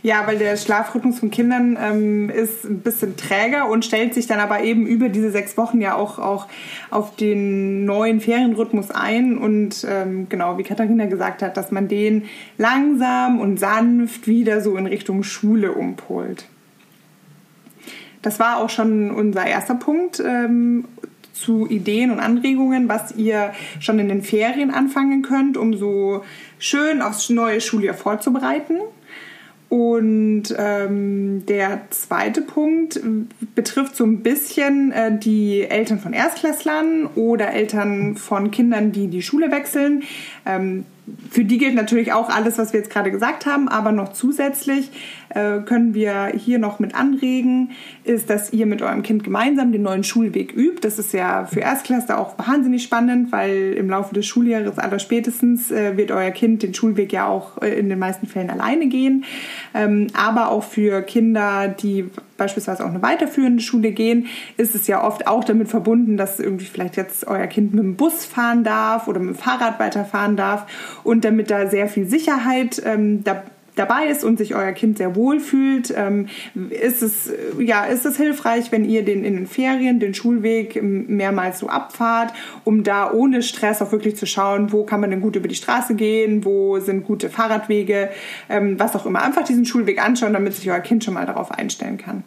Ja, 0.01 0.25
weil 0.25 0.37
der 0.37 0.57
Schlafrhythmus 0.57 1.19
von 1.19 1.31
Kindern 1.31 1.77
ähm, 1.79 2.29
ist 2.29 2.63
ein 2.63 2.79
bisschen 2.79 3.17
träger 3.17 3.69
und 3.69 3.85
stellt 3.85 4.13
sich 4.13 4.27
dann 4.27 4.39
aber 4.39 4.61
eben 4.61 4.85
über 4.85 5.09
diese 5.09 5.31
sechs 5.31 5.57
Wochen 5.57 5.81
ja 5.81 5.95
auch, 5.95 6.19
auch 6.19 6.47
auf 6.89 7.15
den 7.15 7.85
neuen 7.85 8.19
Ferienrhythmus 8.21 8.91
ein. 8.91 9.37
Und 9.37 9.85
ähm, 9.89 10.27
genau, 10.29 10.57
wie 10.57 10.63
Katharina 10.63 11.05
gesagt 11.05 11.41
hat, 11.41 11.57
dass 11.57 11.71
man 11.71 11.87
den 11.87 12.25
langsam 12.57 13.39
und 13.39 13.59
sanft 13.59 14.27
wieder 14.27 14.61
so 14.61 14.75
in 14.75 14.87
Richtung 14.87 15.23
Schule 15.23 15.73
umpolt. 15.73 16.45
Das 18.21 18.39
war 18.39 18.57
auch 18.57 18.69
schon 18.69 19.11
unser 19.11 19.45
erster 19.45 19.75
Punkt. 19.75 20.19
Ähm, 20.25 20.85
zu 21.35 21.67
Ideen 21.67 22.11
und 22.11 22.19
Anregungen, 22.19 22.87
was 22.87 23.15
ihr 23.17 23.53
schon 23.79 23.99
in 23.99 24.07
den 24.07 24.21
Ferien 24.21 24.71
anfangen 24.71 25.21
könnt, 25.21 25.57
um 25.57 25.75
so 25.75 26.23
schön 26.57 27.01
aufs 27.01 27.29
neue 27.29 27.59
Schuljahr 27.59 27.93
vorzubereiten. 27.93 28.79
Und 29.69 30.43
ähm, 30.57 31.45
der 31.47 31.81
zweite 31.89 32.41
Punkt 32.41 32.99
betrifft 33.55 33.95
so 33.95 34.03
ein 34.03 34.21
bisschen 34.21 34.91
äh, 34.91 35.17
die 35.17 35.63
Eltern 35.63 35.99
von 35.99 36.13
Erstklässlern 36.13 37.07
oder 37.15 37.51
Eltern 37.51 38.15
von 38.15 38.51
Kindern, 38.51 38.91
die 38.91 39.07
die 39.07 39.21
Schule 39.21 39.51
wechseln. 39.51 40.03
Ähm, 40.45 40.85
für 41.29 41.45
die 41.45 41.57
gilt 41.57 41.75
natürlich 41.75 42.13
auch 42.13 42.29
alles, 42.29 42.57
was 42.57 42.73
wir 42.73 42.79
jetzt 42.79 42.89
gerade 42.89 43.11
gesagt 43.11 43.45
haben, 43.45 43.67
aber 43.67 43.91
noch 43.91 44.13
zusätzlich 44.13 44.89
äh, 45.29 45.59
können 45.59 45.93
wir 45.93 46.31
hier 46.35 46.57
noch 46.57 46.79
mit 46.79 46.95
anregen, 46.95 47.71
ist, 48.03 48.29
dass 48.29 48.53
ihr 48.53 48.65
mit 48.65 48.81
eurem 48.81 49.03
Kind 49.03 49.23
gemeinsam 49.23 49.71
den 49.71 49.83
neuen 49.83 50.03
Schulweg 50.03 50.53
übt. 50.55 50.79
Das 50.81 50.97
ist 50.97 51.13
ja 51.13 51.45
für 51.45 51.59
Erstklässler 51.59 52.17
auch 52.17 52.37
wahnsinnig 52.39 52.83
spannend, 52.83 53.31
weil 53.31 53.73
im 53.73 53.89
Laufe 53.89 54.15
des 54.15 54.25
Schuljahres 54.25 54.79
aller 54.79 54.99
spätestens 54.99 55.71
äh, 55.71 55.95
wird 55.97 56.11
euer 56.11 56.31
Kind 56.31 56.63
den 56.63 56.73
Schulweg 56.73 57.13
ja 57.13 57.27
auch 57.27 57.61
äh, 57.61 57.77
in 57.77 57.89
den 57.89 57.99
meisten 57.99 58.25
Fällen 58.25 58.49
alleine 58.49 58.87
gehen. 58.87 59.25
Ähm, 59.73 60.07
aber 60.13 60.49
auch 60.49 60.63
für 60.63 61.01
Kinder, 61.03 61.67
die 61.67 62.09
beispielsweise 62.37 62.83
auch 62.83 62.89
eine 62.89 63.01
weiterführende 63.01 63.61
Schule 63.61 63.91
gehen, 63.91 64.27
ist 64.57 64.75
es 64.75 64.87
ja 64.87 65.03
oft 65.03 65.27
auch 65.27 65.43
damit 65.43 65.69
verbunden, 65.69 66.17
dass 66.17 66.39
irgendwie 66.39 66.65
vielleicht 66.65 66.97
jetzt 66.97 67.27
euer 67.27 67.47
Kind 67.47 67.73
mit 67.73 67.83
dem 67.83 67.95
Bus 67.95 68.25
fahren 68.25 68.63
darf 68.63 69.07
oder 69.07 69.19
mit 69.19 69.35
dem 69.35 69.37
Fahrrad 69.37 69.79
weiterfahren 69.79 70.35
darf. 70.35 70.65
Und 71.03 71.25
damit 71.25 71.51
da 71.51 71.67
sehr 71.67 71.87
viel 71.87 72.05
Sicherheit 72.05 72.81
ähm, 72.85 73.23
da 73.23 73.43
dabei 73.75 74.07
ist 74.07 74.23
und 74.23 74.37
sich 74.37 74.55
euer 74.55 74.71
Kind 74.71 74.97
sehr 74.97 75.15
wohl 75.15 75.39
fühlt, 75.39 75.93
ähm, 75.95 76.27
ist, 76.69 77.01
es, 77.01 77.31
ja, 77.59 77.83
ist 77.85 78.05
es 78.05 78.17
hilfreich, 78.17 78.71
wenn 78.71 78.85
ihr 78.85 79.03
den 79.03 79.23
in 79.23 79.35
den 79.35 79.47
Ferien, 79.47 79.99
den 79.99 80.13
Schulweg 80.13 80.81
mehrmals 80.81 81.59
so 81.59 81.67
abfahrt, 81.67 82.33
um 82.63 82.83
da 82.83 83.11
ohne 83.11 83.43
Stress 83.43 83.81
auch 83.81 83.91
wirklich 83.91 84.15
zu 84.15 84.25
schauen, 84.25 84.71
wo 84.71 84.83
kann 84.83 85.01
man 85.01 85.11
denn 85.11 85.21
gut 85.21 85.35
über 85.35 85.47
die 85.47 85.55
Straße 85.55 85.95
gehen, 85.95 86.45
wo 86.45 86.79
sind 86.79 87.05
gute 87.05 87.29
Fahrradwege, 87.29 88.09
ähm, 88.49 88.79
was 88.79 88.95
auch 88.95 89.05
immer. 89.05 89.21
Einfach 89.21 89.43
diesen 89.43 89.65
Schulweg 89.65 90.03
anschauen, 90.03 90.33
damit 90.33 90.53
sich 90.53 90.69
euer 90.69 90.79
Kind 90.79 91.03
schon 91.03 91.13
mal 91.13 91.25
darauf 91.25 91.51
einstellen 91.51 91.97
kann. 91.97 92.23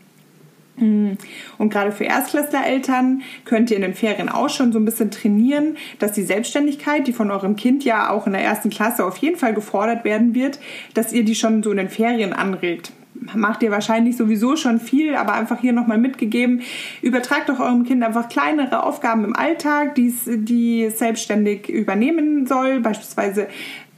Mhm. 0.80 1.18
Und 1.58 1.70
gerade 1.70 1.92
für 1.92 2.04
Erstklässler-Eltern 2.04 3.22
könnt 3.44 3.70
ihr 3.70 3.76
in 3.76 3.82
den 3.82 3.94
Ferien 3.94 4.28
auch 4.28 4.50
schon 4.50 4.72
so 4.72 4.78
ein 4.78 4.84
bisschen 4.84 5.10
trainieren, 5.10 5.76
dass 5.98 6.12
die 6.12 6.22
Selbstständigkeit, 6.22 7.06
die 7.06 7.12
von 7.12 7.30
eurem 7.30 7.56
Kind 7.56 7.84
ja 7.84 8.10
auch 8.10 8.26
in 8.26 8.32
der 8.32 8.42
ersten 8.42 8.70
Klasse 8.70 9.04
auf 9.04 9.16
jeden 9.18 9.36
Fall 9.36 9.54
gefordert 9.54 10.04
werden 10.04 10.34
wird, 10.34 10.58
dass 10.94 11.12
ihr 11.12 11.24
die 11.24 11.34
schon 11.34 11.62
so 11.62 11.70
in 11.70 11.76
den 11.76 11.88
Ferien 11.88 12.32
anregt 12.32 12.92
macht 13.34 13.62
ihr 13.62 13.70
wahrscheinlich 13.70 14.16
sowieso 14.16 14.56
schon 14.56 14.80
viel, 14.80 15.14
aber 15.14 15.34
einfach 15.34 15.60
hier 15.60 15.72
nochmal 15.72 15.98
mitgegeben. 15.98 16.62
Übertragt 17.02 17.48
doch 17.48 17.60
eurem 17.60 17.84
Kind 17.84 18.02
einfach 18.02 18.28
kleinere 18.28 18.82
Aufgaben 18.82 19.24
im 19.24 19.34
Alltag, 19.34 19.94
die 19.96 20.84
es 20.84 20.98
selbstständig 20.98 21.68
übernehmen 21.68 22.46
soll. 22.46 22.80
Beispielsweise 22.80 23.48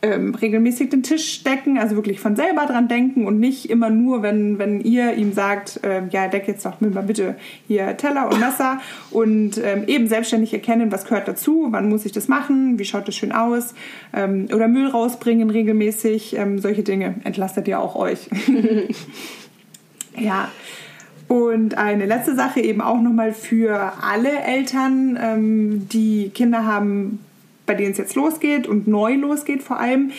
ähm, 0.03 0.35
regelmäßig 0.35 0.91
den 0.91 1.03
Tisch 1.03 1.43
decken, 1.45 1.79
also 1.79 1.97
wirklich 1.97 2.21
von 2.21 2.37
selber 2.37 2.67
dran 2.67 2.89
denken 2.89 3.27
und 3.27 3.39
nicht 3.39 3.69
immer 3.69 3.91
nur, 3.91 4.23
wenn, 4.23 4.59
wenn 4.59 4.81
ihr 4.81 5.15
ihm 5.15 5.33
sagt, 5.33 5.81
äh, 5.85 6.03
ja, 6.11 6.29
deck 6.29 6.49
jetzt 6.49 6.65
doch 6.65 6.81
mal 6.81 7.03
bitte 7.03 7.37
hier 7.69 7.97
Teller 7.97 8.31
und 8.31 8.41
Messer 8.41 8.81
und 9.11 9.59
ähm, 9.59 9.85
eben 9.87 10.09
selbstständig 10.09 10.55
erkennen, 10.55 10.91
was 10.91 11.05
gehört 11.05 11.29
dazu, 11.29 11.69
wann 11.71 11.89
muss 11.89 12.07
ich 12.07 12.13
das 12.13 12.29
machen, 12.29 12.79
wie 12.79 12.85
schaut 12.85 13.09
das 13.09 13.15
schön 13.15 13.33
aus 13.33 13.75
ähm, 14.13 14.49
oder 14.55 14.69
Müll 14.69 14.89
rausbringen 14.89 15.51
regelmäßig, 15.51 16.37
ähm, 16.37 16.59
solche 16.59 16.83
Dinge 16.83 17.17
entlastet 17.25 17.69
ihr 17.69 17.81
auch 17.81 17.95
euch. 17.97 18.29
ja. 20.17 20.49
Und 21.29 21.79
eine 21.79 22.07
letzte 22.07 22.35
Sache 22.35 22.59
eben 22.61 22.81
auch 22.81 23.01
nochmal 23.01 23.33
für 23.33 23.93
alle 24.03 24.41
Eltern, 24.41 25.17
ähm, 25.23 25.89
die 25.89 26.31
Kinder 26.31 26.67
haben, 26.67 27.21
bei 27.71 27.77
denen 27.77 27.93
es 27.93 27.99
jetzt 27.99 28.17
losgeht 28.17 28.67
und 28.67 28.89
neu 28.89 29.15
losgeht 29.15 29.63
vor 29.63 29.79
allem. 29.79 30.11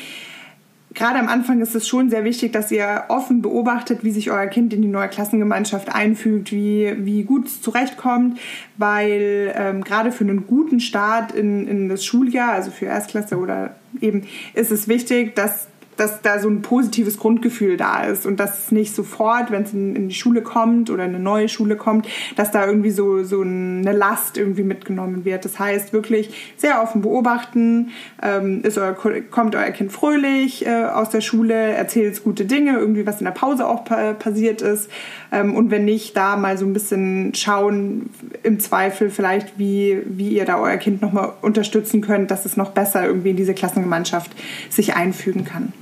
Gerade 0.93 1.19
am 1.19 1.27
Anfang 1.27 1.59
ist 1.59 1.75
es 1.75 1.85
schon 1.85 2.09
sehr 2.09 2.23
wichtig, 2.23 2.53
dass 2.53 2.71
ihr 2.71 3.03
offen 3.09 3.41
beobachtet, 3.41 4.05
wie 4.05 4.11
sich 4.11 4.31
euer 4.31 4.47
Kind 4.47 4.73
in 4.73 4.81
die 4.81 4.87
neue 4.87 5.09
Klassengemeinschaft 5.09 5.93
einfügt, 5.93 6.53
wie, 6.53 6.93
wie 6.99 7.23
gut 7.23 7.47
es 7.47 7.61
zurechtkommt, 7.61 8.39
weil 8.77 9.53
ähm, 9.57 9.83
gerade 9.83 10.13
für 10.13 10.23
einen 10.23 10.47
guten 10.47 10.79
Start 10.79 11.33
in, 11.33 11.67
in 11.67 11.89
das 11.89 12.05
Schuljahr, 12.05 12.53
also 12.53 12.71
für 12.71 12.85
Erstklasse 12.85 13.37
oder 13.37 13.75
eben, 13.99 14.23
ist 14.53 14.71
es 14.71 14.87
wichtig, 14.87 15.35
dass 15.35 15.67
dass 16.01 16.21
da 16.23 16.39
so 16.39 16.49
ein 16.49 16.63
positives 16.63 17.17
Grundgefühl 17.17 17.77
da 17.77 18.03
ist 18.05 18.25
und 18.25 18.39
dass 18.39 18.71
nicht 18.71 18.95
sofort, 18.95 19.51
wenn 19.51 19.63
es 19.63 19.73
in, 19.73 19.95
in, 19.95 20.09
die 20.09 20.15
Schule 20.15 20.41
kommt 20.41 20.89
oder 20.89 21.03
eine 21.03 21.19
neue 21.19 21.47
Schule 21.47 21.75
kommt, 21.75 22.07
dass 22.35 22.49
da 22.49 22.65
irgendwie 22.65 22.89
so, 22.89 23.23
so 23.23 23.41
eine 23.41 23.91
Last 23.91 24.35
irgendwie 24.35 24.63
mitgenommen 24.63 25.25
wird. 25.25 25.45
Das 25.45 25.59
heißt, 25.59 25.93
wirklich 25.93 26.53
sehr 26.57 26.81
offen 26.81 27.03
beobachten, 27.03 27.91
ähm, 28.23 28.61
ist 28.63 28.79
euer, 28.79 28.93
kommt 28.93 29.55
euer 29.55 29.69
Kind 29.69 29.91
fröhlich 29.91 30.65
äh, 30.65 30.85
aus 30.85 31.11
der 31.11 31.21
Schule, 31.21 31.53
erzählt 31.53 32.23
gute 32.23 32.45
Dinge, 32.45 32.79
irgendwie 32.79 33.05
was 33.05 33.21
in 33.21 33.25
der 33.25 33.31
Pause 33.31 33.67
auch 33.67 33.85
pa 33.85 34.13
passiert 34.13 34.63
ist 34.63 34.89
ähm, 35.31 35.55
und 35.55 35.71
wenn 35.71 35.85
nicht, 35.85 36.17
da 36.17 36.35
mal 36.35 36.57
so 36.57 36.65
ein 36.65 36.73
bisschen 36.73 37.33
schauen, 37.35 38.09
im 38.43 38.59
Zweifel 38.59 39.09
vielleicht, 39.09 39.57
wie, 39.57 40.01
wie 40.05 40.29
ihr 40.29 40.45
da 40.45 40.59
euer 40.59 40.77
Kind 40.77 41.01
nochmal 41.01 41.33
unterstützen 41.41 42.01
könnt, 42.01 42.31
dass 42.31 42.45
es 42.45 42.57
noch 42.57 42.71
besser 42.71 43.05
irgendwie 43.05 43.29
in 43.29 43.37
diese 43.37 43.53
Klassengemeinschaft 43.53 44.31
sich 44.69 44.95
einfügen 44.95 45.45
kann. 45.45 45.73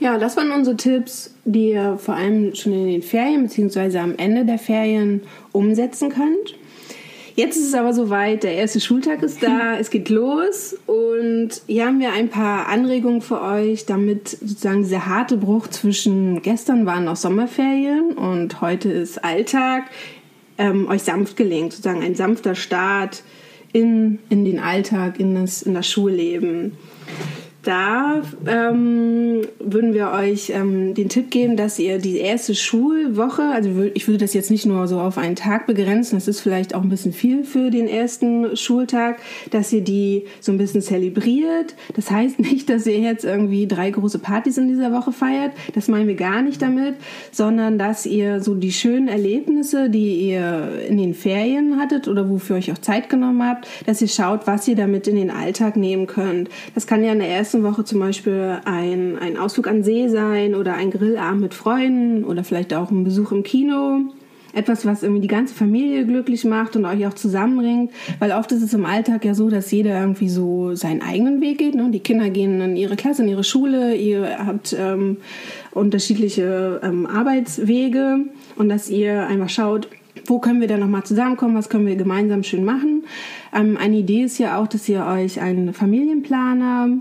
Ja, 0.00 0.16
das 0.16 0.34
waren 0.38 0.50
unsere 0.50 0.76
Tipps, 0.76 1.34
die 1.44 1.72
ihr 1.72 1.98
vor 1.98 2.14
allem 2.14 2.54
schon 2.54 2.72
in 2.72 2.86
den 2.86 3.02
Ferien 3.02 3.42
bzw. 3.42 3.98
am 3.98 4.14
Ende 4.16 4.46
der 4.46 4.58
Ferien 4.58 5.22
umsetzen 5.52 6.08
könnt. 6.08 6.56
Jetzt 7.36 7.56
ist 7.56 7.68
es 7.68 7.74
aber 7.74 7.92
soweit, 7.92 8.42
der 8.42 8.54
erste 8.54 8.80
Schultag 8.80 9.22
ist 9.22 9.42
da, 9.42 9.76
es 9.78 9.90
geht 9.90 10.08
los 10.08 10.76
und 10.86 11.50
hier 11.66 11.86
haben 11.86 12.00
wir 12.00 12.12
ein 12.12 12.28
paar 12.28 12.68
Anregungen 12.68 13.20
für 13.20 13.42
euch, 13.42 13.84
damit 13.84 14.28
sozusagen 14.28 14.82
dieser 14.82 15.06
harte 15.06 15.36
Bruch 15.36 15.68
zwischen 15.68 16.40
gestern 16.40 16.86
waren 16.86 17.04
noch 17.04 17.16
Sommerferien 17.16 18.12
und 18.12 18.62
heute 18.62 18.90
ist 18.90 19.22
Alltag, 19.22 19.84
ähm, 20.56 20.88
euch 20.88 21.02
sanft 21.02 21.36
gelingt, 21.36 21.72
sozusagen 21.74 22.02
ein 22.02 22.14
sanfter 22.14 22.54
Start 22.54 23.22
in, 23.72 24.18
in 24.30 24.46
den 24.46 24.60
Alltag, 24.60 25.20
in 25.20 25.34
das, 25.34 25.62
in 25.62 25.74
das 25.74 25.88
Schulleben. 25.88 26.72
Da 27.62 28.22
ähm, 28.46 29.42
würden 29.58 29.92
wir 29.92 30.12
euch 30.12 30.50
ähm, 30.50 30.94
den 30.94 31.10
Tipp 31.10 31.30
geben, 31.30 31.56
dass 31.56 31.78
ihr 31.78 31.98
die 31.98 32.16
erste 32.16 32.54
Schulwoche, 32.54 33.42
also 33.42 33.70
ich 33.92 34.08
würde 34.08 34.18
das 34.18 34.32
jetzt 34.32 34.50
nicht 34.50 34.64
nur 34.64 34.88
so 34.88 34.98
auf 34.98 35.18
einen 35.18 35.36
Tag 35.36 35.66
begrenzen, 35.66 36.16
das 36.16 36.26
ist 36.26 36.40
vielleicht 36.40 36.74
auch 36.74 36.82
ein 36.82 36.88
bisschen 36.88 37.12
viel 37.12 37.44
für 37.44 37.70
den 37.70 37.86
ersten 37.86 38.56
Schultag, 38.56 39.20
dass 39.50 39.72
ihr 39.72 39.82
die 39.82 40.24
so 40.40 40.52
ein 40.52 40.58
bisschen 40.58 40.80
zelebriert. 40.80 41.74
Das 41.94 42.10
heißt 42.10 42.38
nicht, 42.38 42.70
dass 42.70 42.86
ihr 42.86 42.98
jetzt 42.98 43.24
irgendwie 43.24 43.66
drei 43.66 43.90
große 43.90 44.20
Partys 44.20 44.56
in 44.56 44.68
dieser 44.68 44.92
Woche 44.92 45.12
feiert, 45.12 45.52
das 45.74 45.88
meinen 45.88 46.08
wir 46.08 46.16
gar 46.16 46.40
nicht 46.40 46.62
damit, 46.62 46.94
sondern 47.30 47.78
dass 47.78 48.06
ihr 48.06 48.40
so 48.40 48.54
die 48.54 48.72
schönen 48.72 49.08
Erlebnisse, 49.08 49.90
die 49.90 50.30
ihr 50.30 50.80
in 50.88 50.96
den 50.96 51.14
Ferien 51.14 51.78
hattet 51.78 52.08
oder 52.08 52.30
wofür 52.30 52.56
euch 52.56 52.72
auch 52.72 52.78
Zeit 52.78 53.10
genommen 53.10 53.46
habt, 53.46 53.68
dass 53.86 54.00
ihr 54.00 54.08
schaut, 54.08 54.46
was 54.46 54.66
ihr 54.66 54.76
damit 54.76 55.06
in 55.06 55.16
den 55.16 55.30
Alltag 55.30 55.76
nehmen 55.76 56.06
könnt. 56.06 56.48
Das 56.74 56.86
kann 56.86 57.04
ja 57.04 57.12
in 57.12 57.18
der 57.18 57.28
ersten 57.28 57.59
Woche 57.62 57.84
zum 57.84 58.00
Beispiel 58.00 58.58
ein, 58.64 59.18
ein 59.18 59.36
Ausflug 59.36 59.66
an 59.66 59.82
See 59.82 60.08
sein 60.08 60.54
oder 60.54 60.74
ein 60.74 60.90
Grillabend 60.90 61.40
mit 61.40 61.54
Freunden 61.54 62.24
oder 62.24 62.44
vielleicht 62.44 62.74
auch 62.74 62.90
ein 62.90 63.04
Besuch 63.04 63.32
im 63.32 63.42
Kino. 63.42 64.00
Etwas, 64.52 64.84
was 64.84 65.04
irgendwie 65.04 65.22
die 65.22 65.28
ganze 65.28 65.54
Familie 65.54 66.04
glücklich 66.04 66.44
macht 66.44 66.74
und 66.74 66.84
euch 66.84 67.06
auch 67.06 67.14
zusammenbringt. 67.14 67.92
Weil 68.18 68.32
oft 68.32 68.50
ist 68.50 68.62
es 68.62 68.74
im 68.74 68.84
Alltag 68.84 69.24
ja 69.24 69.34
so, 69.34 69.48
dass 69.48 69.70
jeder 69.70 70.00
irgendwie 70.00 70.28
so 70.28 70.74
seinen 70.74 71.02
eigenen 71.02 71.40
Weg 71.40 71.58
geht. 71.58 71.76
Ne? 71.76 71.90
Die 71.92 72.00
Kinder 72.00 72.30
gehen 72.30 72.60
in 72.60 72.76
ihre 72.76 72.96
Klasse, 72.96 73.22
in 73.22 73.28
ihre 73.28 73.44
Schule, 73.44 73.94
ihr 73.94 74.44
habt 74.44 74.74
ähm, 74.76 75.18
unterschiedliche 75.70 76.80
ähm, 76.82 77.06
Arbeitswege 77.06 78.24
und 78.56 78.68
dass 78.68 78.90
ihr 78.90 79.26
einfach 79.28 79.48
schaut, 79.48 79.88
wo 80.26 80.38
können 80.38 80.60
wir 80.60 80.68
denn 80.68 80.80
nochmal 80.80 81.04
zusammenkommen, 81.04 81.56
was 81.56 81.68
können 81.68 81.86
wir 81.86 81.96
gemeinsam 81.96 82.42
schön 82.42 82.64
machen. 82.64 83.04
Ähm, 83.54 83.76
eine 83.76 83.96
Idee 83.96 84.22
ist 84.24 84.38
ja 84.38 84.60
auch, 84.60 84.66
dass 84.66 84.88
ihr 84.88 85.04
euch 85.06 85.40
einen 85.40 85.72
Familienplaner 85.72 86.98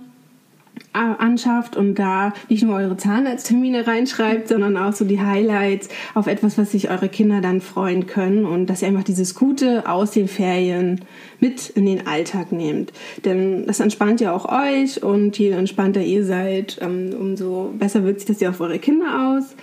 anschafft 0.94 1.76
und 1.76 1.96
da 1.96 2.34
nicht 2.50 2.64
nur 2.64 2.76
eure 2.76 2.98
Zahnarzttermine 2.98 3.86
reinschreibt, 3.86 4.48
sondern 4.48 4.76
auch 4.78 4.94
so 4.94 5.06
die 5.06 5.22
Highlights 5.22 5.90
auf 6.16 6.28
etwas, 6.28 6.58
was 6.58 6.72
sich 6.72 6.90
eure 6.90 7.10
Kinder 7.10 7.42
dann 7.42 7.62
freuen 7.62 8.08
können 8.08 8.46
und 8.46 8.68
dass 8.68 8.82
ihr 8.82 8.88
einfach 8.88 9.04
dieses 9.04 9.36
Gute 9.36 9.88
aus 9.88 10.12
den 10.12 10.28
Ferien 10.28 11.02
mit 11.40 11.70
in 11.70 11.86
den 11.86 12.08
Alltag 12.08 12.52
nehmt. 12.52 12.92
Denn 13.24 13.66
das 13.68 13.80
entspannt 13.80 14.20
ja 14.20 14.34
auch 14.34 14.46
euch 14.46 15.04
und 15.04 15.38
je 15.38 15.52
entspannter 15.52 16.02
ihr 16.02 16.26
seid, 16.26 16.80
ähm, 16.82 17.14
umso 17.18 17.74
besser 17.78 18.04
wirkt 18.04 18.22
sich 18.22 18.28
das 18.28 18.40
ja 18.40 18.50
auf 18.50 18.60
eure 18.60 18.80
Kinder 18.80 19.38
aus. 19.38 19.56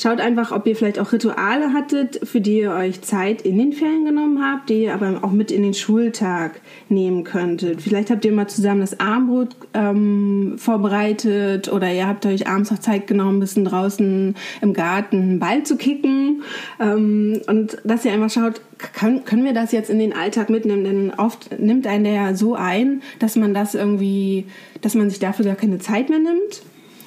Schaut 0.00 0.18
einfach, 0.18 0.50
ob 0.50 0.66
ihr 0.66 0.74
vielleicht 0.76 0.98
auch 0.98 1.12
Rituale 1.12 1.74
hattet, 1.74 2.26
für 2.26 2.40
die 2.40 2.60
ihr 2.60 2.72
euch 2.72 3.02
Zeit 3.02 3.42
in 3.42 3.58
den 3.58 3.74
Ferien 3.74 4.06
genommen 4.06 4.42
habt, 4.42 4.70
die 4.70 4.84
ihr 4.84 4.94
aber 4.94 5.18
auch 5.20 5.30
mit 5.30 5.50
in 5.50 5.62
den 5.62 5.74
Schultag 5.74 6.62
nehmen 6.88 7.22
könntet. 7.22 7.82
Vielleicht 7.82 8.08
habt 8.08 8.24
ihr 8.24 8.32
mal 8.32 8.46
zusammen 8.46 8.80
das 8.80 8.98
Armbrot 8.98 9.54
ähm, 9.74 10.54
vorbereitet 10.56 11.70
oder 11.70 11.92
ihr 11.92 12.08
habt 12.08 12.24
euch 12.24 12.48
abends 12.48 12.72
auch 12.72 12.78
Zeit 12.78 13.08
genommen, 13.08 13.36
ein 13.36 13.40
bisschen 13.40 13.66
draußen 13.66 14.36
im 14.62 14.72
Garten 14.72 15.16
einen 15.16 15.38
Ball 15.38 15.64
zu 15.64 15.76
kicken. 15.76 16.44
Ähm, 16.80 17.42
und 17.46 17.76
dass 17.84 18.06
ihr 18.06 18.14
einfach 18.14 18.30
schaut, 18.30 18.62
kann, 18.78 19.26
können 19.26 19.44
wir 19.44 19.52
das 19.52 19.70
jetzt 19.70 19.90
in 19.90 19.98
den 19.98 20.14
Alltag 20.14 20.48
mitnehmen? 20.48 20.84
Denn 20.84 21.12
oft 21.14 21.60
nimmt 21.60 21.86
einen 21.86 22.04
der 22.04 22.14
ja 22.14 22.34
so 22.34 22.54
ein, 22.54 23.02
dass 23.18 23.36
man 23.36 23.52
das 23.52 23.74
irgendwie, 23.74 24.46
dass 24.80 24.94
man 24.94 25.10
sich 25.10 25.18
dafür 25.18 25.44
gar 25.44 25.56
keine 25.56 25.78
Zeit 25.78 26.08
mehr 26.08 26.20
nimmt 26.20 26.62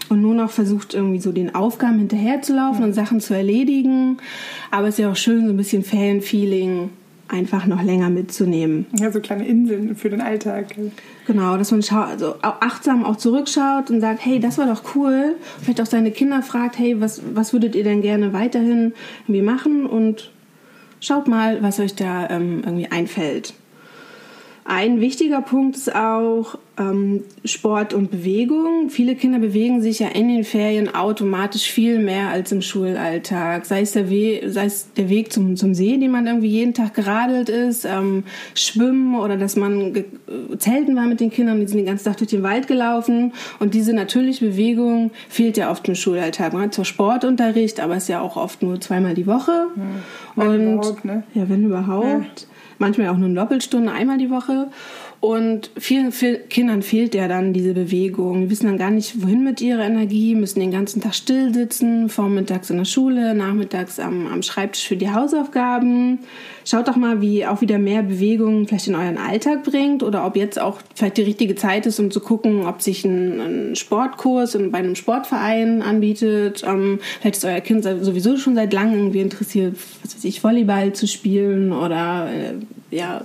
und 0.10 0.22
nur 0.22 0.36
noch 0.36 0.52
versucht, 0.52 0.94
irgendwie 0.94 1.20
so 1.20 1.32
den 1.32 1.56
Aufgaben 1.56 2.00
hinterherzulaufen 2.00 2.82
ja. 2.82 2.88
und 2.88 2.94
Sachen 2.94 3.20
zu 3.20 3.34
erledigen. 3.34 4.18
Aber 4.72 4.88
es 4.88 4.96
ist 4.96 5.00
ja 5.00 5.12
auch 5.12 5.16
schön, 5.16 5.46
so 5.46 5.54
ein 5.54 5.58
bisschen 5.58 5.84
Fan-Feeling 5.84 6.90
einfach 7.28 7.66
noch 7.66 7.82
länger 7.82 8.10
mitzunehmen. 8.10 8.86
Ja, 9.00 9.12
so 9.12 9.20
kleine 9.20 9.48
Inseln 9.48 9.96
für 9.96 10.10
den 10.10 10.22
Alltag. 10.22 10.68
Genau, 11.26 11.58
dass 11.58 11.72
man 11.72 11.82
also 11.82 12.36
achtsam 12.42 13.04
auch 13.04 13.16
zurückschaut 13.16 13.90
und 13.90 14.02
sagt, 14.02 14.24
hey, 14.24 14.40
das 14.40 14.58
war 14.58 14.68
doch 14.68 14.96
cool. 14.96 15.36
Vielleicht 15.62 15.82
auch 15.82 15.86
seine 15.86 16.12
Kinder 16.12 16.44
fragt, 16.44 16.78
hey, 16.78 17.00
was, 17.02 17.22
was 17.34 17.54
würdet 17.54 17.76
ihr 17.76 17.84
denn 17.84 18.02
gerne 18.02 18.34
weiterhin 18.34 18.94
irgendwie 19.24 19.42
machen? 19.42 19.86
Und 19.86 20.32
schaut 21.00 21.28
mal, 21.28 21.64
was 21.64 21.80
euch 21.80 21.96
da 21.96 22.30
ähm, 22.30 22.62
irgendwie 22.66 22.92
einfällt. 22.92 23.54
Ein 24.65 25.01
wichtiger 25.01 25.41
Punkt 25.41 25.75
ist 25.75 25.93
auch 25.93 26.58
ähm, 26.79 27.24
Sport 27.43 27.93
und 27.93 28.12
Bewegung. 28.12 28.89
Viele 28.89 29.15
Kinder 29.15 29.39
bewegen 29.39 29.82
sich 29.82 30.00
ja 30.00 30.08
in 30.08 30.29
den 30.29 30.46
Ferien 30.46 30.96
automatisch 30.96 31.70
viel 31.70 32.00
mehr 32.00 32.29
als 32.29 32.53
im 32.53 32.62
Schulalltag. 32.62 33.65
Sei 33.65 33.82
es 33.82 33.91
der, 33.91 34.10
We 34.10 34.50
sei 34.50 34.65
es 34.65 34.93
der 34.93 35.10
Weg 35.10 35.34
zum, 35.34 35.58
zum 35.58 35.74
See, 35.74 35.98
den 35.98 36.12
man 36.12 36.27
irgendwie 36.27 36.48
jeden 36.48 36.74
Tag 36.74 36.93
geradelt 36.93 37.50
ist, 37.50 37.84
ähm, 37.84 38.23
Schwimmen 38.56 39.19
oder 39.19 39.36
dass 39.36 39.58
man 39.58 40.06
Zelten 40.58 40.95
war 40.95 41.08
mit 41.08 41.19
den 41.19 41.30
Kindern, 41.30 41.60
die 41.60 41.67
sind 41.67 41.78
den 41.78 41.86
ganzen 41.86 42.06
Tag 42.06 42.17
durch 42.17 42.30
den 42.30 42.43
Wald 42.43 42.67
gelaufen. 42.67 43.34
Und 43.60 43.73
diese 43.73 43.91
natürliche 43.93 44.45
Bewegung 44.45 45.12
fehlt 45.28 45.58
ja 45.58 45.71
oft 45.71 45.86
im 45.89 45.95
Schulalltag. 45.95 46.54
Man 46.54 46.63
hat 46.63 46.73
zwar 46.73 46.86
Sportunterricht, 46.86 47.82
aber 47.82 47.97
es 47.97 48.04
ist 48.04 48.10
ja 48.10 48.21
auch 48.21 48.38
oft 48.38 48.63
nur 48.63 48.80
zweimal 48.80 49.13
die 49.13 49.28
Woche. 49.28 49.67
Ja, 50.38 50.43
und 50.45 51.04
ne? 51.04 51.23
ja, 51.34 51.49
wenn 51.49 51.65
überhaupt. 51.65 52.41
Ja 52.41 52.47
manchmal 52.78 53.10
auch 53.10 53.18
nur 53.18 53.30
eine 53.30 53.40
Doppelstunde, 53.40 53.92
einmal 53.92 54.18
die 54.18 54.30
Woche. 54.30 54.68
Und 55.24 55.72
vielen, 55.78 56.12
vielen 56.12 56.50
Kindern 56.50 56.82
fehlt 56.82 57.16
ja 57.16 57.30
dann 57.30 57.54
diese 57.54 57.74
Bewegung. 57.74 58.42
Die 58.42 58.50
wissen 58.50 58.66
dann 58.66 58.78
gar 58.78 58.92
nicht, 58.92 59.24
wohin 59.24 59.42
mit 59.42 59.62
ihrer 59.62 59.86
Energie, 59.86 60.36
müssen 60.36 60.60
den 60.60 60.72
ganzen 60.72 61.00
Tag 61.00 61.16
still 61.16 61.54
sitzen, 61.54 62.10
vormittags 62.10 62.70
in 62.70 62.76
der 62.76 62.84
Schule, 62.84 63.34
nachmittags 63.34 64.02
am, 64.02 64.28
am 64.28 64.44
Schreibtisch 64.44 64.86
für 64.86 64.98
die 64.98 65.12
Hausaufgaben. 65.12 66.20
Schaut 66.66 66.90
doch 66.90 66.98
mal, 66.98 67.22
wie 67.22 67.46
auch 67.46 67.62
wieder 67.62 67.78
mehr 67.78 68.04
Bewegung 68.04 68.68
vielleicht 68.68 68.90
in 68.90 68.96
euren 68.96 69.18
Alltag 69.18 69.64
bringt 69.64 70.04
oder 70.04 70.26
ob 70.26 70.36
jetzt 70.36 70.60
auch 70.60 70.80
vielleicht 70.94 71.16
die 71.16 71.22
richtige 71.22 71.56
Zeit 71.56 71.86
ist, 71.86 72.02
um 72.02 72.12
zu 72.12 72.20
gucken, 72.20 72.66
ob 72.66 72.82
sich 72.82 73.06
ein, 73.06 73.40
ein 73.40 73.76
Sportkurs 73.78 74.58
bei 74.72 74.80
einem 74.80 74.96
Sportverein 74.96 75.82
anbietet. 75.84 76.66
Ähm, 76.68 77.00
vielleicht 77.22 77.38
ist 77.38 77.46
euer 77.46 77.62
Kind 77.62 77.86
sowieso 77.86 78.36
schon 78.36 78.56
seit 78.56 78.74
langem 78.74 78.96
irgendwie 78.96 79.22
interessiert, 79.22 79.78
was 80.02 80.18
weiß 80.18 80.26
ich, 80.26 80.44
Volleyball 80.44 80.92
zu 80.92 81.08
spielen 81.08 81.72
oder 81.72 82.30
äh, 82.30 82.56
ja 82.94 83.22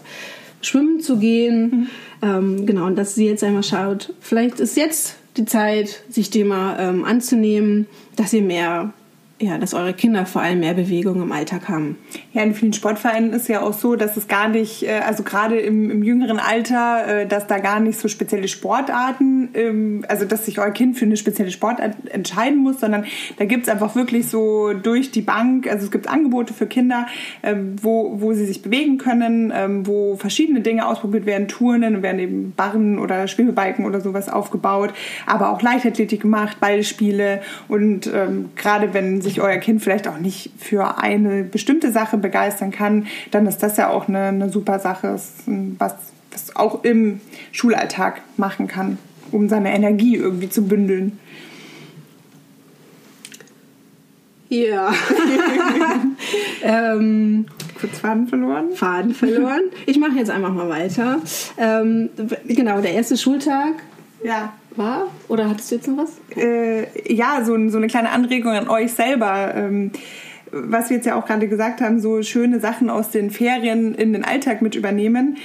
schwimmen 0.61 1.01
zu 1.01 1.19
gehen. 1.19 1.71
Mhm. 1.71 1.87
Ähm, 2.23 2.67
genau, 2.67 2.87
und 2.87 2.97
dass 2.97 3.15
sie 3.15 3.27
jetzt 3.27 3.45
einmal 3.45 3.63
schaut, 3.63 4.13
vielleicht 4.21 4.61
ist 4.61 4.77
jetzt 4.77 5.17
die 5.37 5.45
Zeit, 5.45 6.03
sich 6.09 6.31
dem 6.31 6.49
mal 6.49 6.77
ähm, 6.79 7.05
anzunehmen, 7.05 7.87
dass 8.17 8.33
ihr 8.33 8.43
mehr 8.43 8.93
ja, 9.41 9.57
dass 9.57 9.73
eure 9.73 9.95
Kinder 9.95 10.27
vor 10.27 10.43
allem 10.43 10.61
mehr 10.61 10.75
Bewegung 10.75 11.23
im 11.23 11.31
Alltag 11.31 11.69
haben. 11.69 11.97
Ja, 12.33 12.43
in 12.43 12.55
vielen 12.55 12.73
Sportvereinen 12.73 13.33
ist 13.33 13.49
ja 13.49 13.61
auch 13.61 13.73
so, 13.73 13.95
dass 13.95 14.17
es 14.17 14.27
gar 14.27 14.49
nicht, 14.49 14.83
äh, 14.83 15.01
also 15.07 15.23
gerade 15.23 15.61
im, 15.61 15.91
im 15.91 16.03
jüngeren 16.03 16.41
Alter, 16.41 17.07
äh, 17.07 17.27
dass 17.27 17.47
da 17.47 17.59
gar 17.59 17.79
nicht 17.79 18.01
so 18.01 18.09
spezielle 18.09 18.49
Sportarten, 18.49 19.51
ähm, 19.55 20.05
also 20.09 20.25
dass 20.25 20.47
sich 20.47 20.59
euer 20.59 20.73
Kind 20.73 20.99
für 20.99 21.05
eine 21.05 21.17
spezielle 21.17 21.53
Sportart 21.53 21.95
entscheiden 22.11 22.59
muss, 22.59 22.81
sondern 22.81 23.05
da 23.37 23.45
gibt 23.45 23.65
es 23.65 23.69
einfach 23.69 23.95
wirklich 23.95 24.27
so 24.27 24.73
durch 24.73 25.13
die 25.13 25.21
Bank, 25.21 25.69
also 25.69 25.85
es 25.85 25.93
gibt 25.93 26.09
Angebote 26.09 26.53
für 26.53 26.67
Kinder, 26.67 27.07
ähm, 27.45 27.77
wo, 27.81 28.21
wo 28.21 28.33
sie 28.33 28.45
sich 28.45 28.63
bewegen 28.63 28.99
können, 28.99 29.53
ähm, 29.55 29.87
wo 29.87 30.17
verschiedene 30.17 30.63
Dinge 30.63 30.85
ausprobiert 30.85 31.27
werden, 31.27 31.47
Turnen, 31.47 32.03
werden 32.03 32.19
eben 32.19 32.55
Barren 32.57 32.99
oder 32.99 33.29
Schwebebalken 33.29 33.87
oder 33.87 34.01
sowas 34.01 34.29
aufgebaut, 34.29 34.93
aber 35.27 35.51
auch 35.51 35.63
Leichtathletik 35.63 36.23
gemacht, 36.23 36.59
Ballspiele 36.59 37.41
und 37.69 38.11
gerade 38.57 38.95
wenn 38.95 39.21
sich 39.29 39.41
euer 39.41 39.59
Kind 39.59 39.83
vielleicht 39.83 40.09
auch 40.09 40.19
nicht 40.19 40.51
für 40.59 40.99
eine 40.99 41.45
bestimmte 41.45 41.93
Sache 41.93 42.17
begeistern 42.17 42.71
kann, 42.71 43.07
dann 43.31 43.47
ist 43.47 43.63
das 43.63 43.77
ja 43.77 43.91
auch 43.91 44.09
eine, 44.09 44.25
eine 44.25 44.51
super 44.51 44.79
Sache, 44.79 45.19
was, 45.79 45.95
was 46.31 46.57
auch 46.57 46.85
im 46.85 47.21
Schulalltag 47.53 48.23
machen 48.37 48.67
kann, 48.67 48.99
um 49.31 49.49
seine 49.49 49.75
Energie 49.75 50.17
irgendwie 50.17 50.49
zu 50.49 50.67
bündeln. 50.67 51.19
Ja. 54.49 54.93
ähm, 56.63 57.47
Kurz 57.79 57.99
Faden 57.99 58.27
verloren? 58.27 58.73
Faden 58.75 59.15
verloren. 59.15 59.61
Ich 59.85 59.99
mache 59.99 60.17
jetzt 60.17 60.31
einfach 60.31 60.53
mal 60.53 60.71
weiter. 60.71 61.21
Ähm, 61.59 62.09
genau, 62.47 62.81
der 62.81 62.93
erste 62.93 63.19
Schultag. 63.19 63.75
Ja 64.25 64.55
war? 64.77 65.07
Oder 65.29 65.49
hattest 65.49 65.71
du 65.71 65.77
jetzt 65.77 65.89
noch 65.89 65.97
was? 65.99 66.21
Äh, 66.37 67.13
ja, 67.13 67.45
so, 67.45 67.57
so 67.69 67.77
eine 67.79 67.87
kleine 67.87 68.11
Anregung 68.11 68.53
an 68.53 68.69
euch 68.69 68.93
selber. 68.93 69.55
Ähm, 69.55 69.93
was 70.51 70.91
wir 70.91 70.97
jetzt 70.97 71.07
ja 71.07 71.17
auch 71.17 71.27
gerade 71.27 71.49
gesagt 71.49 71.81
haben, 71.81 72.01
so 72.01 72.23
schöne 72.23 72.61
Sachen 72.61 72.91
aus 72.91 73.11
den 73.11 73.31
Ferien 73.31 73.95
in 73.95 74.13
den 74.13 74.25
Alltag 74.25 74.63
mit 74.63 74.75
übernehmen. 74.75 75.37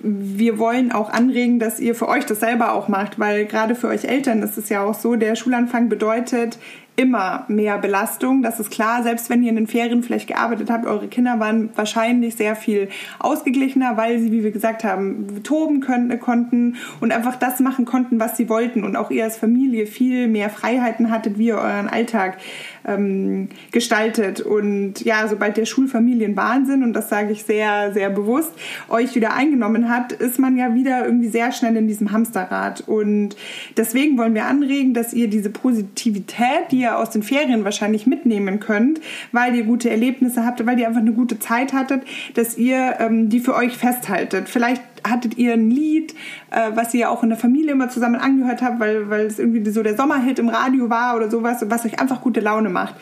Wir 0.00 0.58
wollen 0.58 0.92
auch 0.92 1.10
anregen, 1.10 1.58
dass 1.58 1.80
ihr 1.80 1.94
für 1.94 2.08
euch 2.08 2.24
das 2.24 2.40
selber 2.40 2.72
auch 2.72 2.88
macht, 2.88 3.18
weil 3.18 3.46
gerade 3.46 3.74
für 3.74 3.88
euch 3.88 4.04
Eltern 4.04 4.42
ist 4.42 4.56
es 4.56 4.68
ja 4.68 4.82
auch 4.84 4.94
so, 4.94 5.16
der 5.16 5.34
Schulanfang 5.34 5.88
bedeutet, 5.88 6.58
immer 6.98 7.44
mehr 7.46 7.78
Belastung. 7.78 8.42
Das 8.42 8.58
ist 8.58 8.70
klar, 8.70 9.04
selbst 9.04 9.30
wenn 9.30 9.40
ihr 9.44 9.50
in 9.50 9.56
den 9.56 9.66
Ferien 9.68 10.02
vielleicht 10.02 10.26
gearbeitet 10.26 10.68
habt, 10.68 10.84
eure 10.84 11.06
Kinder 11.06 11.38
waren 11.38 11.70
wahrscheinlich 11.76 12.34
sehr 12.34 12.56
viel 12.56 12.88
ausgeglichener, 13.20 13.96
weil 13.96 14.18
sie, 14.18 14.32
wie 14.32 14.42
wir 14.42 14.50
gesagt 14.50 14.82
haben, 14.82 15.44
toben 15.44 15.80
können, 15.80 16.18
konnten 16.18 16.74
und 17.00 17.12
einfach 17.12 17.36
das 17.36 17.60
machen 17.60 17.84
konnten, 17.84 18.18
was 18.18 18.36
sie 18.36 18.48
wollten 18.48 18.82
und 18.82 18.96
auch 18.96 19.12
ihr 19.12 19.22
als 19.22 19.36
Familie 19.36 19.86
viel 19.86 20.26
mehr 20.26 20.50
Freiheiten 20.50 21.12
hattet, 21.12 21.38
wie 21.38 21.46
ihr 21.46 21.58
euren 21.58 21.88
Alltag 21.88 22.38
ähm, 22.88 23.48
gestaltet. 23.72 24.40
Und 24.40 25.04
ja, 25.04 25.28
sobald 25.28 25.56
der 25.56 25.66
Schulfamilienwahnsinn, 25.66 26.82
und 26.82 26.92
das 26.92 27.08
sage 27.08 27.32
ich 27.32 27.44
sehr, 27.44 27.92
sehr 27.92 28.10
bewusst, 28.10 28.52
euch 28.88 29.14
wieder 29.14 29.34
eingenommen 29.34 29.88
hat, 29.88 30.12
ist 30.12 30.38
man 30.38 30.56
ja 30.56 30.74
wieder 30.74 31.04
irgendwie 31.04 31.28
sehr 31.28 31.52
schnell 31.52 31.76
in 31.76 31.88
diesem 31.88 32.12
Hamsterrad. 32.12 32.82
Und 32.86 33.36
deswegen 33.76 34.16
wollen 34.18 34.34
wir 34.34 34.46
anregen, 34.46 34.94
dass 34.94 35.12
ihr 35.12 35.28
diese 35.28 35.50
Positivität, 35.50 36.70
die 36.70 36.80
ihr 36.80 36.98
aus 36.98 37.10
den 37.10 37.22
Ferien 37.22 37.64
wahrscheinlich 37.64 38.06
mitnehmen 38.06 38.60
könnt, 38.60 39.00
weil 39.32 39.54
ihr 39.54 39.64
gute 39.64 39.90
Erlebnisse 39.90 40.44
habt, 40.44 40.64
weil 40.66 40.78
ihr 40.78 40.88
einfach 40.88 41.00
eine 41.00 41.12
gute 41.12 41.38
Zeit 41.38 41.72
hattet, 41.72 42.02
dass 42.34 42.56
ihr 42.56 42.96
ähm, 42.98 43.28
die 43.28 43.40
für 43.40 43.54
euch 43.54 43.76
festhaltet. 43.76 44.48
Vielleicht 44.48 44.82
hattet 45.04 45.38
ihr 45.38 45.54
ein 45.54 45.70
Lied, 45.70 46.14
äh, 46.50 46.70
was 46.74 46.94
ihr 46.94 47.10
auch 47.10 47.22
in 47.22 47.28
der 47.28 47.38
Familie 47.38 47.72
immer 47.72 47.88
zusammen 47.88 48.16
angehört 48.16 48.62
habt, 48.62 48.80
weil, 48.80 49.10
weil 49.10 49.26
es 49.26 49.38
irgendwie 49.38 49.68
so 49.70 49.82
der 49.82 49.96
Sommerhit 49.96 50.38
im 50.38 50.48
Radio 50.48 50.90
war 50.90 51.16
oder 51.16 51.30
sowas, 51.30 51.64
was 51.68 51.84
euch 51.84 52.00
einfach 52.00 52.20
gute 52.20 52.40
Laune 52.40 52.68
macht 52.68 52.94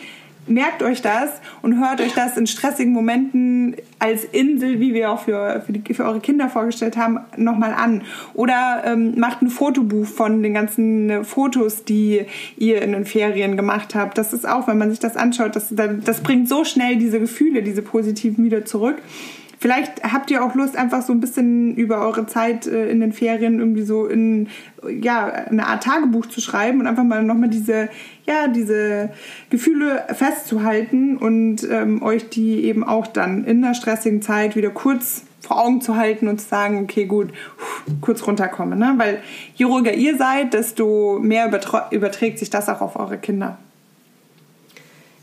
merkt 0.47 0.83
euch 0.83 1.03
das 1.03 1.31
und 1.63 1.79
hört 1.81 2.01
euch 2.01 2.15
das 2.15 2.37
in 2.37 2.47
stressigen 2.47 2.93
Momenten 2.93 3.77
als 3.99 4.25
Insel, 4.25 4.81
wie 4.81 4.95
wir 4.95 5.11
auch 5.11 5.23
für, 5.23 5.63
für, 5.65 5.73
die, 5.73 5.95
für 5.95 6.05
eure 6.05 6.21
Kinder 6.21 6.49
vorgestellt 6.49 6.97
haben, 6.97 7.19
nochmal 7.37 7.75
an. 7.75 8.03
Oder 8.35 8.83
ähm, 8.85 9.19
macht 9.19 9.43
ein 9.43 9.51
Fotobuch 9.51 10.07
von 10.07 10.43
den 10.43 10.55
ganzen 10.55 11.25
Fotos, 11.25 11.85
die 11.85 12.23
ihr 12.57 12.83
in 12.83 12.93
den 12.93 13.05
Ferien 13.05 13.57
gemacht 13.57 13.95
habt. 13.95 14.19
Das 14.19 14.33
ist 14.33 14.49
auch, 14.49 14.69
wenn 14.69 14.79
man 14.79 14.91
sich 14.91 15.01
das 15.01 15.17
anschaut, 15.17 15.57
das, 15.57 15.73
das 15.75 16.21
bringt 16.21 16.49
so 16.49 16.65
schnell 16.65 16.97
diese 16.97 17.21
Gefühle, 17.21 17.63
diese 17.63 17.83
positiven 17.83 18.45
wieder 18.45 18.65
zurück. 18.65 18.97
Vielleicht 19.59 20.05
habt 20.05 20.31
ihr 20.31 20.45
auch 20.45 20.55
Lust, 20.55 20.77
einfach 20.77 21.03
so 21.03 21.12
ein 21.12 21.21
bisschen 21.21 21.75
über 21.77 22.01
eure 22.01 22.27
Zeit 22.27 22.66
äh, 22.66 22.90
in 22.90 23.01
den 23.01 23.12
Ferien 23.12 23.59
irgendwie 23.59 23.83
so 23.83 24.07
in 24.07 24.49
ja, 24.88 25.27
eine 25.27 25.66
Art 25.66 25.83
Tagebuch 25.83 26.27
zu 26.27 26.40
schreiben 26.40 26.81
und 26.81 26.87
einfach 26.87 27.05
mal 27.05 27.23
nochmal 27.23 27.49
diese, 27.49 27.88
ja, 28.27 28.49
diese 28.49 29.11
Gefühle 29.51 30.05
festzuhalten 30.14 31.16
und 31.16 31.66
ähm, 31.71 32.03
euch 32.03 32.29
die 32.29 32.64
eben 32.64 32.85
auch 32.85 33.07
dann 33.07 33.45
in 33.45 33.64
einer 33.64 33.75
stressigen 33.75 34.23
Zeit 34.23 34.57
wieder 34.57 34.71
kurz 34.71 35.25
vor 35.40 35.64
Augen 35.64 35.81
zu 35.81 35.97
halten 35.97 36.29
und 36.29 36.40
zu 36.40 36.49
sagen, 36.49 36.83
okay, 36.83 37.07
gut, 37.07 37.33
kurz 38.01 38.27
runterkommen. 38.27 38.79
Ne? 38.79 38.95
Weil 38.97 39.23
je 39.55 39.64
ruhiger 39.64 39.95
ihr 39.95 40.16
seid, 40.19 40.55
desto 40.55 41.19
mehr 41.21 41.51
überträgt 41.90 42.38
sich 42.38 42.51
das 42.51 42.69
auch 42.69 42.81
auf 42.81 42.97
eure 42.97 43.19
Kinder. 43.19 43.59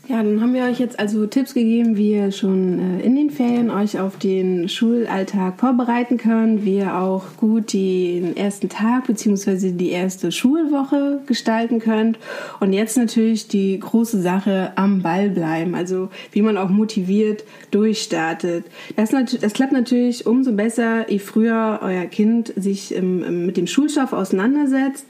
Ja, 0.06 0.22
dann 0.22 0.42
haben 0.42 0.52
wir 0.52 0.64
euch 0.64 0.80
jetzt 0.80 0.98
also 0.98 1.26
Tipps 1.26 1.54
gegeben, 1.54 1.96
wie 1.96 2.12
ihr 2.12 2.30
schon 2.30 2.78
äh, 2.78 3.02
in 3.02 3.16
den 3.16 3.30
Ferien 3.30 3.70
euch 3.70 3.98
auf 3.98 4.18
den 4.18 4.68
Schulalltag 4.68 5.58
vorbereiten 5.58 6.18
könnt, 6.18 6.66
wie 6.66 6.76
ihr 6.76 6.94
auch 6.94 7.24
gut 7.38 7.72
den 7.72 8.36
ersten 8.36 8.68
Tag 8.68 9.06
bzw. 9.06 9.72
die 9.72 9.88
erste 9.88 10.30
Schulwoche 10.30 11.20
gestalten 11.24 11.78
könnt. 11.78 12.18
Und 12.60 12.74
jetzt 12.74 12.98
natürlich 12.98 13.48
die 13.48 13.78
große 13.80 14.20
Sache 14.20 14.72
am 14.76 15.00
Ball 15.00 15.30
bleiben, 15.30 15.74
also 15.74 16.10
wie 16.32 16.42
man 16.42 16.58
auch 16.58 16.68
motiviert 16.68 17.44
durchstartet. 17.70 18.66
Das, 18.96 19.08
das 19.08 19.52
klappt 19.54 19.72
natürlich 19.72 20.26
umso 20.26 20.52
besser, 20.52 21.10
je 21.10 21.18
früher 21.18 21.80
euer 21.82 22.04
Kind 22.04 22.52
sich 22.56 22.94
mit 23.00 23.56
dem 23.56 23.66
Schulstoff 23.66 24.12
auseinandersetzt 24.12 25.06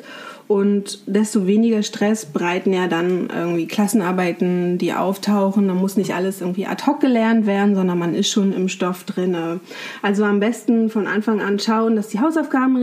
und 0.47 1.01
desto 1.07 1.47
weniger 1.47 1.83
Stress 1.83 2.27
breiten 2.27 2.73
ja 2.73 2.87
dann 2.87 3.31
irgendwie 3.35 3.67
Klassenarbeiten, 3.67 4.77
die 4.77 4.93
auftauchen. 4.93 5.69
Da 5.69 5.75
muss 5.75 5.97
nicht 5.97 6.15
alles 6.15 6.41
irgendwie 6.41 6.67
ad 6.67 6.85
hoc 6.87 7.01
gelernt 7.01 7.47
werden, 7.47 7.75
sondern 7.75 7.99
man 7.99 8.15
ist 8.15 8.29
schon 8.29 8.53
im 8.53 8.69
Stoff 8.69 9.05
drinne. 9.05 9.61
Also 10.03 10.25
am 10.25 10.41
besten 10.41 10.91
von 10.91 11.07
Anfang 11.07 11.41
an 11.41 11.59
schauen, 11.59 11.97
dass 11.97 12.09
die 12.09 12.21
Hausaufgaben 12.21 12.77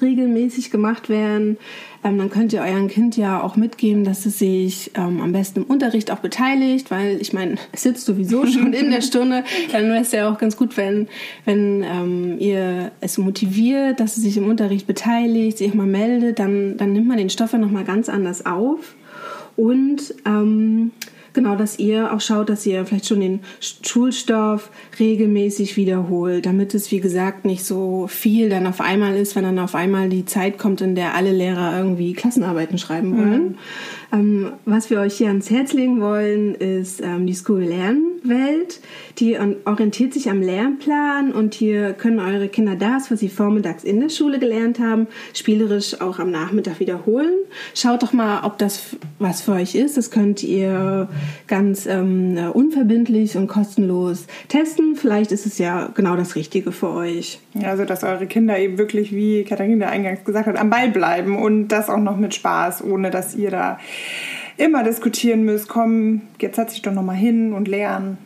regelmäßig 0.00 0.70
gemacht 0.70 1.08
werden, 1.08 1.56
ähm, 2.04 2.18
dann 2.18 2.30
könnt 2.30 2.52
ihr 2.52 2.60
eurem 2.60 2.88
Kind 2.88 3.16
ja 3.16 3.42
auch 3.42 3.56
mitgeben, 3.56 4.04
dass 4.04 4.24
es 4.26 4.38
sich 4.38 4.92
ähm, 4.94 5.20
am 5.20 5.32
besten 5.32 5.62
im 5.62 5.66
Unterricht 5.66 6.10
auch 6.10 6.18
beteiligt, 6.18 6.90
weil 6.90 7.20
ich 7.20 7.32
meine, 7.32 7.56
es 7.72 7.82
sitzt 7.82 8.06
sowieso 8.06 8.46
schon 8.46 8.72
in 8.72 8.90
der 8.90 9.02
Stunde. 9.02 9.44
Dann 9.72 9.84
wäre 9.88 10.00
es 10.00 10.12
ja 10.12 10.30
auch 10.30 10.38
ganz 10.38 10.56
gut, 10.56 10.76
wenn, 10.76 11.08
wenn 11.44 11.82
ähm, 11.82 12.36
ihr 12.38 12.92
es 13.00 13.18
motiviert, 13.18 14.00
dass 14.00 14.16
es 14.16 14.22
sich 14.22 14.36
im 14.36 14.48
Unterricht 14.48 14.86
beteiligt, 14.86 15.58
sich 15.58 15.74
mal 15.74 15.86
meldet, 15.86 16.38
dann, 16.38 16.76
dann 16.76 16.92
nimmt 16.92 17.08
man 17.08 17.18
den 17.18 17.30
Stoff 17.30 17.52
ja 17.52 17.58
nochmal 17.58 17.84
ganz 17.84 18.08
anders 18.08 18.46
auf. 18.46 18.94
Und 19.56 20.14
ähm, 20.24 20.92
genau, 21.38 21.54
dass 21.54 21.78
ihr 21.78 22.12
auch 22.12 22.20
schaut, 22.20 22.48
dass 22.48 22.66
ihr 22.66 22.84
vielleicht 22.84 23.06
schon 23.06 23.20
den 23.20 23.40
Schulstoff 23.60 24.70
regelmäßig 24.98 25.76
wiederholt, 25.76 26.46
damit 26.46 26.74
es, 26.74 26.90
wie 26.90 26.98
gesagt, 26.98 27.44
nicht 27.44 27.64
so 27.64 28.08
viel 28.08 28.48
dann 28.48 28.66
auf 28.66 28.80
einmal 28.80 29.16
ist, 29.16 29.36
wenn 29.36 29.44
dann 29.44 29.60
auf 29.60 29.76
einmal 29.76 30.08
die 30.08 30.24
Zeit 30.24 30.58
kommt, 30.58 30.80
in 30.80 30.96
der 30.96 31.14
alle 31.14 31.30
Lehrer 31.30 31.78
irgendwie 31.78 32.12
Klassenarbeiten 32.12 32.76
schreiben 32.76 33.16
wollen. 33.16 33.42
Mhm. 33.42 33.58
Ähm, 34.10 34.52
was 34.64 34.88
wir 34.88 35.00
euch 35.00 35.18
hier 35.18 35.28
ans 35.28 35.50
Herz 35.50 35.74
legen 35.74 36.00
wollen, 36.00 36.54
ist 36.54 37.02
ähm, 37.02 37.26
die 37.26 37.34
School 37.34 37.62
Lernwelt. 37.62 38.80
Die 39.18 39.36
orientiert 39.64 40.14
sich 40.14 40.30
am 40.30 40.40
Lernplan 40.40 41.32
und 41.32 41.54
hier 41.54 41.92
können 41.92 42.18
eure 42.18 42.48
Kinder 42.48 42.76
das, 42.76 43.10
was 43.10 43.20
sie 43.20 43.28
vormittags 43.28 43.84
in 43.84 44.00
der 44.00 44.08
Schule 44.08 44.38
gelernt 44.38 44.78
haben, 44.78 45.08
spielerisch 45.34 46.00
auch 46.00 46.18
am 46.18 46.30
Nachmittag 46.30 46.80
wiederholen. 46.80 47.34
Schaut 47.74 48.02
doch 48.02 48.12
mal, 48.12 48.44
ob 48.44 48.58
das 48.58 48.96
was 49.18 49.42
für 49.42 49.52
euch 49.52 49.74
ist. 49.74 49.96
Das 49.96 50.10
könnt 50.10 50.42
ihr 50.42 51.08
ganz 51.46 51.86
ähm, 51.86 52.38
unverbindlich 52.54 53.36
und 53.36 53.46
kostenlos 53.48 54.26
testen. 54.48 54.96
Vielleicht 54.96 55.32
ist 55.32 55.44
es 55.44 55.58
ja 55.58 55.90
genau 55.94 56.16
das 56.16 56.34
Richtige 56.34 56.72
für 56.72 56.90
euch. 56.90 57.40
Also, 57.62 57.84
dass 57.84 58.04
eure 58.04 58.26
Kinder 58.26 58.58
eben 58.58 58.78
wirklich, 58.78 59.12
wie 59.12 59.44
Katharina 59.44 59.88
eingangs 59.88 60.24
gesagt 60.24 60.46
hat, 60.46 60.56
am 60.56 60.70
Ball 60.70 60.88
bleiben 60.90 61.36
und 61.36 61.68
das 61.68 61.90
auch 61.90 61.98
noch 61.98 62.16
mit 62.16 62.34
Spaß, 62.34 62.84
ohne 62.84 63.10
dass 63.10 63.34
ihr 63.34 63.50
da 63.50 63.78
immer 64.56 64.82
diskutieren 64.82 65.44
müsst, 65.44 65.68
komm, 65.68 66.22
jetzt 66.40 66.56
setz 66.56 66.72
dich 66.72 66.82
doch 66.82 66.92
nochmal 66.92 67.16
hin 67.16 67.52
und 67.52 67.68
lernen. 67.68 68.18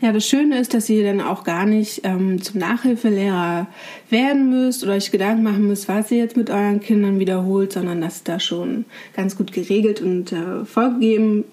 Ja, 0.00 0.12
das 0.12 0.26
Schöne 0.26 0.58
ist, 0.58 0.74
dass 0.74 0.88
ihr 0.88 1.04
dann 1.04 1.20
auch 1.20 1.44
gar 1.44 1.64
nicht 1.64 2.02
ähm, 2.04 2.42
zum 2.42 2.60
Nachhilfelehrer 2.60 3.66
werden 4.10 4.50
müsst 4.50 4.82
oder 4.82 4.94
euch 4.94 5.10
Gedanken 5.10 5.42
machen 5.42 5.66
müsst, 5.66 5.88
was 5.88 6.10
ihr 6.10 6.18
jetzt 6.18 6.36
mit 6.36 6.50
euren 6.50 6.80
Kindern 6.80 7.18
wiederholt, 7.18 7.72
sondern 7.72 8.00
das 8.00 8.22
da 8.22 8.40
schon 8.40 8.84
ganz 9.14 9.36
gut 9.36 9.52
geregelt 9.52 10.02
und 10.02 10.32
äh, 10.32 10.64
vorgegeben. 10.64 11.44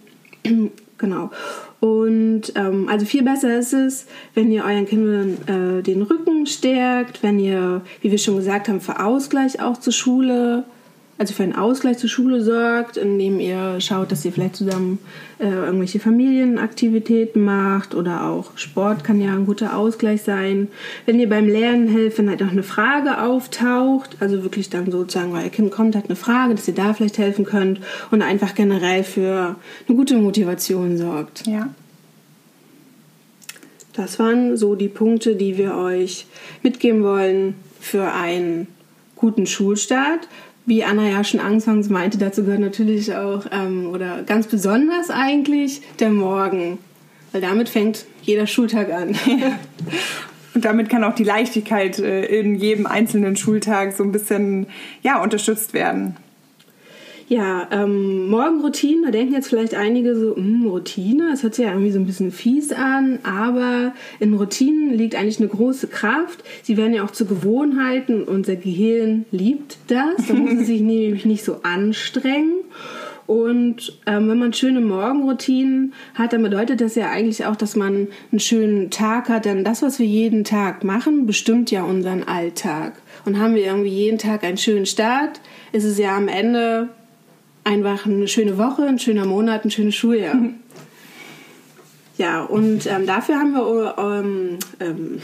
genau. 0.98 1.32
Und 1.80 2.52
ähm, 2.56 2.90
also 2.90 3.06
viel 3.06 3.24
besser 3.24 3.58
ist 3.58 3.74
es, 3.74 4.06
wenn 4.34 4.52
ihr 4.52 4.66
euren 4.66 4.86
Kindern 4.86 5.38
äh, 5.48 5.82
den 5.82 6.02
Rücken 6.02 6.46
stärkt, 6.46 7.24
wenn 7.24 7.40
ihr, 7.40 7.82
wie 8.02 8.12
wir 8.12 8.18
schon 8.18 8.36
gesagt 8.36 8.68
haben, 8.68 8.82
für 8.82 9.02
Ausgleich 9.02 9.62
auch 9.62 9.78
zur 9.78 9.94
Schule 9.94 10.66
also 11.20 11.34
für 11.34 11.44
einen 11.44 11.54
Ausgleich 11.54 11.98
zur 11.98 12.10
Schule 12.10 12.42
sorgt, 12.42 12.96
indem 12.96 13.42
ihr 13.42 13.82
schaut, 13.82 14.10
dass 14.10 14.24
ihr 14.24 14.32
vielleicht 14.32 14.56
zusammen 14.56 15.00
äh, 15.38 15.50
irgendwelche 15.50 16.00
Familienaktivitäten 16.00 17.44
macht 17.44 17.94
oder 17.94 18.24
auch 18.24 18.58
Sport 18.58 19.04
kann 19.04 19.20
ja 19.20 19.34
ein 19.34 19.46
guter 19.46 19.76
Ausgleich 19.76 20.22
sein. 20.22 20.70
Wenn 21.06 21.20
ihr 21.20 21.28
beim 21.28 21.50
Lernen 21.50 21.90
helft, 21.90 22.20
wenn 22.20 22.30
halt 22.30 22.42
auch 22.42 22.52
eine 22.52 22.64
Frage 22.64 23.22
auftaucht, 23.22 24.16
also 24.22 24.44
wirklich 24.44 24.70
dann 24.70 24.90
sozusagen, 24.90 25.34
weil 25.34 25.44
ihr 25.44 25.50
Kind 25.50 25.72
kommt, 25.72 25.98
hat 25.98 26.06
eine 26.06 26.16
Frage, 26.16 26.56
dass 26.56 26.70
ihr 26.70 26.74
da 26.74 26.94
vielleicht 26.94 27.18
helfen 27.18 27.44
könnt 27.44 27.82
und 28.12 28.22
einfach 28.22 28.56
generell 28.56 29.04
für 29.04 29.58
eine 29.88 29.98
gute 29.98 30.16
Motivation 30.16 30.98
sorgt. 30.98 31.46
Ja. 31.46 31.68
Das 33.92 34.20
waren 34.20 34.56
so 34.56 34.76
die 34.76 34.88
Punkte, 34.88 35.36
die 35.36 35.58
wir 35.58 35.76
euch 35.76 36.28
mitgeben 36.64 37.04
wollen 37.04 37.56
für 37.82 38.14
einen 38.14 38.68
guten 39.18 39.46
Schulstart 39.46 40.30
wie 40.70 40.84
Anna 40.84 41.10
ja 41.10 41.24
schon 41.24 41.40
anfangs 41.40 41.90
meinte, 41.90 42.20
dazu 42.20 42.44
gehört 42.44 42.62
natürlich 42.62 43.16
auch, 43.16 43.46
ähm, 43.52 43.90
oder 43.92 44.22
ganz 44.22 44.46
besonders 44.46 45.10
eigentlich, 45.10 45.82
der 46.00 46.12
Morgen. 46.12 46.78
Weil 47.32 47.42
damit 47.42 47.70
fängt 47.70 48.06
jeder 48.22 48.46
Schultag 48.46 48.94
an. 48.94 49.16
Und 50.54 50.66
damit 50.66 50.90
kann 50.90 51.04
auch 51.04 51.16
die 51.16 51.24
Leichtigkeit 51.24 52.00
äh, 52.00 52.26
in 52.26 52.56
jedem 52.56 52.86
einzelnen 52.86 53.36
Schultag 53.36 53.94
so 53.94 54.04
ein 54.04 54.12
bisschen 54.12 54.68
ja, 55.02 55.22
unterstützt 55.22 55.74
werden. 55.74 56.18
Ja, 57.30 57.68
ähm, 57.70 58.28
Morgenroutine, 58.28 59.06
da 59.06 59.12
denken 59.12 59.36
jetzt 59.36 59.50
vielleicht 59.50 59.76
einige 59.76 60.16
so, 60.16 60.36
hm, 60.36 60.66
Routine, 60.66 61.30
das 61.30 61.44
hört 61.44 61.54
sich 61.54 61.64
ja 61.64 61.72
irgendwie 61.72 61.92
so 61.92 62.00
ein 62.00 62.08
bisschen 62.08 62.32
fies 62.32 62.72
an, 62.72 63.20
aber 63.22 63.94
in 64.20 64.34
Routinen 64.34 64.96
liegt 64.96 65.14
eigentlich 65.14 65.40
eine 65.40 65.48
große 65.48 65.90
Kraft. 65.90 66.44
Sie 66.64 66.76
werden 66.76 66.96
ja 66.96 67.06
auch 67.06 67.12
zu 67.12 67.28
Gewohnheiten, 67.28 68.24
unser 68.24 68.56
Gehirn 68.56 69.26
liebt 69.30 69.78
das, 69.90 70.26
da 70.28 70.34
muss 70.34 70.54
es 70.54 70.66
sich 70.66 70.82
nämlich 70.82 71.26
nicht 71.26 71.44
so 71.44 71.58
anstrengen. 71.62 72.64
Und 73.28 74.00
ähm, 74.08 74.28
wenn 74.28 74.40
man 74.40 74.54
schöne 74.54 74.82
Morgenroutinen 74.82 75.94
hat, 76.16 76.34
dann 76.34 76.42
bedeutet 76.42 76.82
das 76.82 76.96
ja 76.96 77.12
eigentlich 77.12 77.46
auch, 77.46 77.56
dass 77.56 77.76
man 77.76 78.08
einen 78.32 78.40
schönen 78.40 78.90
Tag 78.90 79.30
hat. 79.30 79.46
Denn 79.46 79.64
das, 79.64 79.84
was 79.84 80.00
wir 80.00 80.08
jeden 80.08 80.46
Tag 80.46 80.84
machen, 80.84 81.28
bestimmt 81.28 81.70
ja 81.70 81.84
unseren 81.84 82.24
Alltag. 82.24 82.94
Und 83.26 83.38
haben 83.38 83.54
wir 83.54 83.66
irgendwie 83.66 83.90
jeden 83.90 84.18
Tag 84.18 84.44
einen 84.44 84.58
schönen 84.58 84.88
Start, 84.88 85.42
ist 85.72 85.84
es 85.84 86.00
ja 86.00 86.18
am 86.18 86.28
Ende 86.28 86.90
einfach 87.64 88.06
eine 88.06 88.28
schöne 88.28 88.58
Woche, 88.58 88.84
ein 88.84 89.00
schöner 89.00 89.26
Monat, 89.26 89.66
ein 89.66 89.72
schönes 89.72 89.96
Schuljahr. 89.96 90.36
Ja, 92.18 92.44
und 92.44 92.86
ähm, 92.86 93.08
dafür 93.08 93.36
haben 93.36 93.54
wir 93.54 93.96
ähm, 93.98 94.60
ähm, 94.82 95.22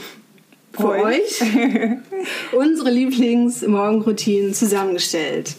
für 0.72 0.88
euch, 0.88 1.42
unsere 2.52 2.90
Lieblingsmorgenroutinen 2.90 4.54
zusammengestellt. 4.54 5.56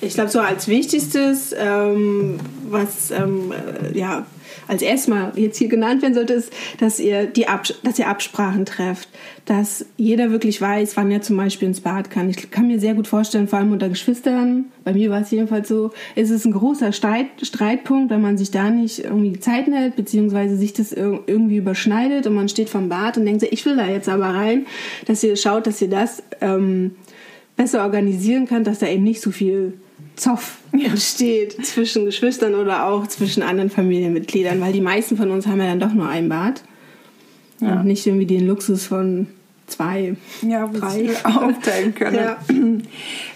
Ich 0.00 0.14
glaube, 0.14 0.30
so 0.30 0.38
als 0.38 0.68
wichtigstes, 0.68 1.52
ähm, 1.58 2.38
was 2.70 3.10
ähm, 3.10 3.52
äh, 3.52 3.98
ja 3.98 4.24
als 4.68 4.82
erstmal 4.82 5.32
jetzt 5.36 5.58
hier 5.58 5.68
genannt 5.68 6.02
werden 6.02 6.14
sollte, 6.14 6.34
ist, 6.34 6.52
dass 6.78 7.00
ihr 7.00 7.26
die 7.26 7.48
Abs 7.48 7.74
dass 7.82 7.98
ihr 7.98 8.08
Absprachen 8.08 8.64
trefft, 8.66 9.08
dass 9.44 9.86
jeder 9.96 10.30
wirklich 10.30 10.60
weiß, 10.60 10.96
wann 10.96 11.10
er 11.10 11.22
zum 11.22 11.36
Beispiel 11.36 11.68
ins 11.68 11.80
Bad 11.80 12.10
kann. 12.10 12.28
Ich 12.30 12.50
kann 12.50 12.66
mir 12.66 12.80
sehr 12.80 12.94
gut 12.94 13.06
vorstellen, 13.06 13.48
vor 13.48 13.58
allem 13.58 13.72
unter 13.72 13.88
Geschwistern, 13.88 14.66
bei 14.84 14.92
mir 14.92 15.10
war 15.10 15.20
es 15.20 15.30
jedenfalls 15.30 15.68
so, 15.68 15.92
ist 16.14 16.30
es 16.30 16.44
ein 16.44 16.52
großer 16.52 16.92
Streit, 16.92 17.26
Streitpunkt, 17.42 18.10
wenn 18.10 18.20
man 18.20 18.38
sich 18.38 18.50
da 18.50 18.70
nicht 18.70 19.00
irgendwie 19.00 19.30
die 19.30 19.40
Zeit 19.40 19.66
hält, 19.66 19.96
beziehungsweise 19.96 20.56
sich 20.56 20.72
das 20.72 20.92
irgendwie 20.92 21.56
überschneidet 21.56 22.26
und 22.26 22.34
man 22.34 22.48
steht 22.48 22.68
vom 22.68 22.88
Bad 22.88 23.18
und 23.18 23.24
denkt, 23.24 23.42
ich 23.42 23.64
will 23.64 23.76
da 23.76 23.86
jetzt 23.86 24.08
aber 24.08 24.26
rein, 24.26 24.66
dass 25.06 25.22
ihr 25.22 25.36
schaut, 25.36 25.66
dass 25.66 25.80
ihr 25.80 25.90
das 25.90 26.22
ähm, 26.40 26.96
besser 27.56 27.82
organisieren 27.82 28.46
könnt, 28.46 28.66
dass 28.66 28.78
da 28.78 28.86
eben 28.86 29.04
nicht 29.04 29.20
so 29.20 29.30
viel 29.30 29.74
Zoff 30.16 30.58
entsteht 30.72 31.64
zwischen 31.64 32.04
Geschwistern 32.04 32.54
oder 32.54 32.86
auch 32.86 33.06
zwischen 33.06 33.42
anderen 33.42 33.70
Familienmitgliedern, 33.70 34.60
weil 34.60 34.72
die 34.72 34.80
meisten 34.80 35.16
von 35.16 35.30
uns 35.30 35.46
haben 35.46 35.60
ja 35.60 35.66
dann 35.66 35.80
doch 35.80 35.92
nur 35.92 36.08
ein 36.08 36.28
Bad 36.28 36.62
ja. 37.60 37.80
und 37.80 37.86
nicht 37.86 38.06
irgendwie 38.06 38.26
den 38.26 38.46
Luxus 38.46 38.86
von 38.86 39.28
zwei, 39.66 40.16
ja, 40.42 40.66
drei 40.66 41.10
aufteilen 41.24 41.94
können. 41.94 42.16
Ja. 42.16 42.38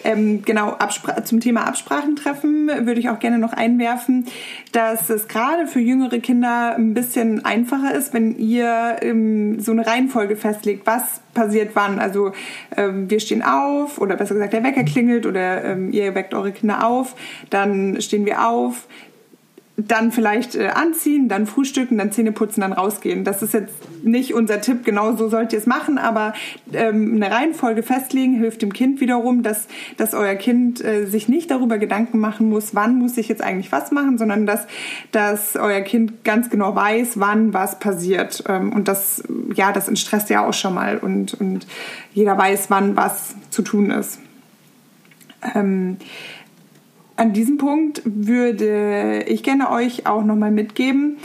Ähm, 0.03 0.40
genau, 0.43 0.71
Abspra 0.71 1.25
zum 1.25 1.40
Thema 1.40 1.66
Absprachen 1.66 2.16
treffen 2.16 2.69
würde 2.69 2.99
ich 2.99 3.11
auch 3.11 3.19
gerne 3.19 3.38
noch 3.38 3.53
einwerfen, 3.53 4.25
dass 4.73 5.11
es 5.11 5.29
gerade 5.29 5.66
für 5.66 5.79
jüngere 5.79 6.21
Kinder 6.21 6.75
ein 6.75 6.95
bisschen 6.95 7.45
einfacher 7.45 7.95
ist, 7.95 8.14
wenn 8.14 8.38
ihr 8.38 8.97
ähm, 9.03 9.61
so 9.61 9.73
eine 9.73 9.87
Reihenfolge 9.87 10.37
festlegt, 10.37 10.87
was 10.87 11.21
passiert 11.35 11.73
wann. 11.75 11.99
Also 11.99 12.33
ähm, 12.79 13.11
wir 13.11 13.21
stehen 13.21 13.43
auf 13.43 14.01
oder 14.01 14.16
besser 14.16 14.33
gesagt 14.33 14.55
der 14.55 14.64
Wecker 14.64 14.85
klingelt 14.85 15.27
oder 15.27 15.64
ähm, 15.64 15.93
ihr 15.93 16.14
weckt 16.14 16.33
eure 16.33 16.53
Kinder 16.53 16.87
auf, 16.87 17.14
dann 17.51 18.01
stehen 18.01 18.25
wir 18.25 18.49
auf, 18.49 18.87
dann 19.88 20.12
vielleicht 20.12 20.55
äh, 20.55 20.69
anziehen, 20.69 21.29
dann 21.29 21.47
frühstücken, 21.47 21.99
dann 21.99 22.12
Zähne 22.12 22.33
putzen, 22.33 22.61
dann 22.61 22.73
rausgehen. 22.73 23.25
Das 23.25 23.43
ist 23.43 23.55
jetzt 23.55 23.73
nicht 24.03 24.35
unser 24.35 24.61
Tipp, 24.61 24.85
genau 24.85 25.14
so 25.16 25.29
sollt 25.29 25.53
ihr 25.53 25.59
es 25.59 25.66
machen, 25.66 25.99
aber 25.99 26.33
ähm, 26.73 27.14
eine 27.14 27.31
Reihenfolge 27.31 27.83
festlegen 27.83 28.35
hilft 28.35 28.62
dem 28.62 28.73
Kind 28.73 29.01
wiederum, 29.01 29.43
dass, 29.43 29.69
dass 29.97 30.14
euer 30.14 30.35
Kind 30.35 30.83
äh, 30.85 31.07
sich 31.07 31.29
nicht 31.29 31.51
darüber 31.51 31.79
Gedanken 31.79 32.19
machen 32.19 32.49
muss, 32.49 32.75
wann 32.75 32.99
muss 32.99 33.16
ich 33.16 33.29
jetzt 33.29 33.43
eigentlich 33.43 33.73
was 33.73 33.90
machen, 33.93 34.19
sondern 34.19 34.47
dass, 34.47 34.66
dass 35.12 35.57
euer 35.57 35.83
Kind 35.83 36.25
ganz 36.25 36.51
genau 36.51 36.75
weiß, 36.75 37.21
wann 37.21 37.53
was 37.55 37.79
passiert. 37.79 38.45
Ähm, 38.49 38.73
und 38.73 38.88
das, 38.88 39.23
ja, 39.55 39.73
das 39.73 39.88
entstresst 39.88 40.31
ja 40.31 40.47
auch 40.47 40.55
schon 40.55 40.75
mal 40.75 40.99
und, 40.99 41.35
und 41.35 41.66
jeder 42.12 42.37
weiß, 42.37 42.71
wann 42.71 42.97
was 42.97 43.35
zu 43.51 43.62
tun 43.62 43.90
ist. 43.90 44.19
Ähm, 45.55 45.97
an 47.20 47.35
diesem 47.35 47.59
Punkt 47.59 48.00
würde 48.06 49.24
ich 49.26 49.42
gerne 49.42 49.70
euch 49.70 50.06
auch 50.06 50.24
nochmal 50.24 50.50
mitgeben, 50.50 51.18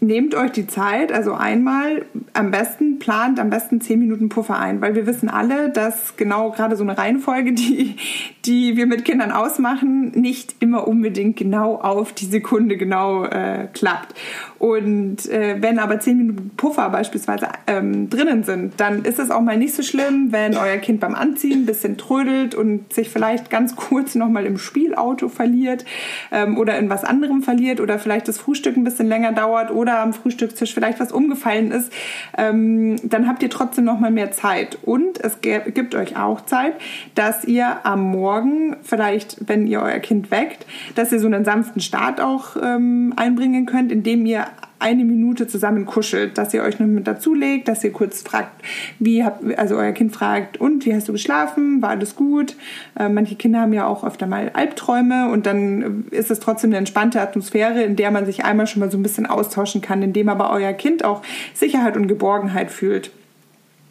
nehmt 0.00 0.34
euch 0.34 0.52
die 0.52 0.66
Zeit, 0.66 1.12
also 1.12 1.34
einmal 1.34 2.04
am 2.32 2.50
besten, 2.50 2.98
plant 3.00 3.40
am 3.40 3.50
besten 3.50 3.80
10 3.80 3.98
Minuten 3.98 4.28
Puffer 4.28 4.58
ein, 4.58 4.80
weil 4.80 4.94
wir 4.94 5.06
wissen 5.06 5.28
alle, 5.28 5.70
dass 5.70 6.16
genau 6.16 6.50
gerade 6.50 6.76
so 6.76 6.84
eine 6.84 6.96
Reihenfolge, 6.96 7.52
die, 7.52 7.96
die 8.44 8.76
wir 8.76 8.86
mit 8.86 9.04
Kindern 9.04 9.32
ausmachen, 9.32 10.12
nicht 10.12 10.56
immer 10.60 10.86
unbedingt 10.86 11.36
genau 11.36 11.76
auf 11.76 12.12
die 12.12 12.26
Sekunde 12.26 12.76
genau 12.76 13.24
äh, 13.24 13.68
klappt. 13.72 14.14
Und 14.58 15.28
äh, 15.28 15.56
wenn 15.60 15.78
aber 15.78 15.98
10 15.98 16.16
Minuten 16.16 16.50
Puffer 16.56 16.90
beispielsweise 16.90 17.48
ähm, 17.66 18.08
drinnen 18.08 18.44
sind, 18.44 18.74
dann 18.78 19.04
ist 19.04 19.18
es 19.18 19.30
auch 19.30 19.40
mal 19.40 19.56
nicht 19.56 19.74
so 19.74 19.82
schlimm, 19.82 20.28
wenn 20.30 20.56
euer 20.56 20.76
Kind 20.76 21.00
beim 21.00 21.14
Anziehen 21.14 21.62
ein 21.62 21.66
bisschen 21.66 21.96
trödelt 21.96 22.54
und 22.54 22.92
sich 22.92 23.08
vielleicht 23.08 23.50
ganz 23.50 23.74
kurz 23.74 24.14
nochmal 24.14 24.46
im 24.46 24.58
Spielauto 24.58 25.28
verliert 25.28 25.84
ähm, 26.30 26.56
oder 26.56 26.78
in 26.78 26.88
was 26.88 27.04
anderem 27.04 27.42
verliert 27.42 27.80
oder 27.80 27.98
vielleicht 27.98 28.28
das 28.28 28.38
Frühstück 28.38 28.76
ein 28.76 28.84
bisschen 28.84 29.08
länger 29.08 29.32
dauert 29.32 29.70
oder 29.70 29.87
oder 29.88 30.00
am 30.00 30.12
Frühstückstisch 30.12 30.74
vielleicht 30.74 31.00
was 31.00 31.12
umgefallen 31.12 31.70
ist, 31.70 31.90
ähm, 32.36 32.96
dann 33.08 33.26
habt 33.26 33.42
ihr 33.42 33.48
trotzdem 33.48 33.84
noch 33.84 33.98
mal 33.98 34.10
mehr 34.10 34.30
Zeit. 34.30 34.78
Und 34.84 35.18
es 35.18 35.40
gibt 35.40 35.94
euch 35.94 36.16
auch 36.16 36.42
Zeit, 36.42 36.74
dass 37.14 37.44
ihr 37.44 37.86
am 37.86 38.02
Morgen 38.02 38.76
vielleicht, 38.82 39.48
wenn 39.48 39.66
ihr 39.66 39.80
euer 39.80 39.98
Kind 40.00 40.30
weckt, 40.30 40.66
dass 40.94 41.10
ihr 41.10 41.20
so 41.20 41.26
einen 41.26 41.44
sanften 41.44 41.80
Start 41.80 42.20
auch 42.20 42.56
ähm, 42.62 43.14
einbringen 43.16 43.64
könnt, 43.64 43.90
indem 43.90 44.26
ihr 44.26 44.46
eine 44.78 45.04
Minute 45.04 45.46
zusammen 45.46 45.86
kuschelt, 45.86 46.38
dass 46.38 46.54
ihr 46.54 46.62
euch 46.62 46.78
noch 46.78 46.86
mit 46.86 47.06
dazulegt, 47.06 47.68
dass 47.68 47.82
ihr 47.82 47.92
kurz 47.92 48.22
fragt, 48.22 48.62
wie 48.98 49.24
habt, 49.24 49.58
also 49.58 49.76
euer 49.76 49.92
Kind 49.92 50.12
fragt, 50.12 50.60
und 50.60 50.86
wie 50.86 50.94
hast 50.94 51.08
du 51.08 51.12
geschlafen? 51.12 51.82
War 51.82 51.90
alles 51.90 52.14
gut? 52.14 52.54
Äh, 52.98 53.08
manche 53.08 53.34
Kinder 53.34 53.60
haben 53.60 53.72
ja 53.72 53.86
auch 53.86 54.04
öfter 54.04 54.26
mal 54.26 54.50
Albträume 54.54 55.30
und 55.30 55.46
dann 55.46 56.04
ist 56.10 56.30
es 56.30 56.40
trotzdem 56.40 56.70
eine 56.70 56.78
entspannte 56.78 57.20
Atmosphäre, 57.20 57.82
in 57.82 57.96
der 57.96 58.10
man 58.10 58.26
sich 58.26 58.44
einmal 58.44 58.66
schon 58.66 58.80
mal 58.80 58.90
so 58.90 58.98
ein 58.98 59.02
bisschen 59.02 59.26
austauschen 59.26 59.80
kann, 59.80 60.02
indem 60.02 60.28
aber 60.28 60.50
euer 60.50 60.72
Kind 60.72 61.04
auch 61.04 61.22
Sicherheit 61.54 61.96
und 61.96 62.06
Geborgenheit 62.06 62.70
fühlt. 62.70 63.10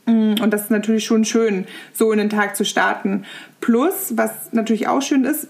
Mm, 0.06 0.36
und 0.41 0.52
das 0.52 0.63
ist 0.63 0.71
natürlich 0.71 1.06
schon 1.06 1.26
schön, 1.26 1.65
so 1.93 2.12
in 2.12 2.17
den 2.17 2.30
Tag 2.30 2.56
zu 2.56 2.65
starten. 2.65 3.26
Plus, 3.60 4.13
was 4.15 4.54
natürlich 4.54 4.88
auch 4.88 5.02
schön 5.02 5.26
ist, 5.26 5.47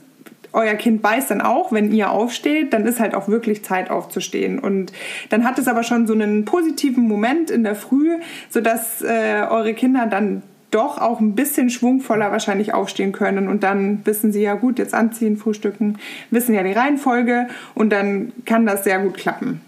euer 0.57 0.73
Kind 0.73 1.03
weiß 1.03 1.27
dann 1.27 1.41
auch, 1.41 1.71
wenn 1.71 1.91
ihr 1.91 2.11
aufsteht, 2.11 2.73
dann 2.73 2.85
ist 2.85 2.99
halt 2.99 3.13
auch 3.13 3.27
wirklich 3.27 3.63
Zeit 3.63 3.89
aufzustehen. 3.91 4.59
Und 4.59 4.91
dann 5.29 5.45
hat 5.45 5.59
es 5.59 5.67
aber 5.67 5.83
schon 5.83 6.07
so 6.07 6.13
einen 6.13 6.45
positiven 6.45 7.07
Moment 7.07 7.51
in 7.51 7.63
der 7.63 7.75
Früh, 7.75 8.17
sodass 8.49 9.01
äh, 9.01 9.43
eure 9.49 9.73
Kinder 9.75 10.07
dann 10.07 10.41
doch 10.71 10.97
auch 10.97 11.19
ein 11.19 11.35
bisschen 11.35 11.69
schwungvoller 11.69 12.31
wahrscheinlich 12.31 12.73
aufstehen 12.73 13.13
können 13.13 13.47
und 13.47 13.63
dann 13.63 14.05
wissen 14.05 14.33
sie 14.33 14.41
ja 14.41 14.55
gut, 14.55 14.79
jetzt 14.79 14.93
anziehen, 14.93 15.37
frühstücken, 15.37 15.97
wissen 16.29 16.53
ja 16.53 16.61
die 16.61 16.73
Reihenfolge 16.73 17.47
und 17.73 17.91
dann 17.91 18.33
kann 18.43 18.65
das 18.65 18.83
sehr 18.83 18.99
gut 18.99 19.15
klappen. 19.15 19.61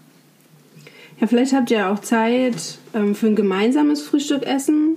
Ja, 1.18 1.26
vielleicht 1.26 1.54
habt 1.54 1.70
ihr 1.70 1.88
auch 1.88 2.00
Zeit 2.00 2.78
ähm, 2.94 3.14
für 3.14 3.28
ein 3.28 3.36
gemeinsames 3.36 4.02
Frühstück 4.02 4.46
essen 4.46 4.96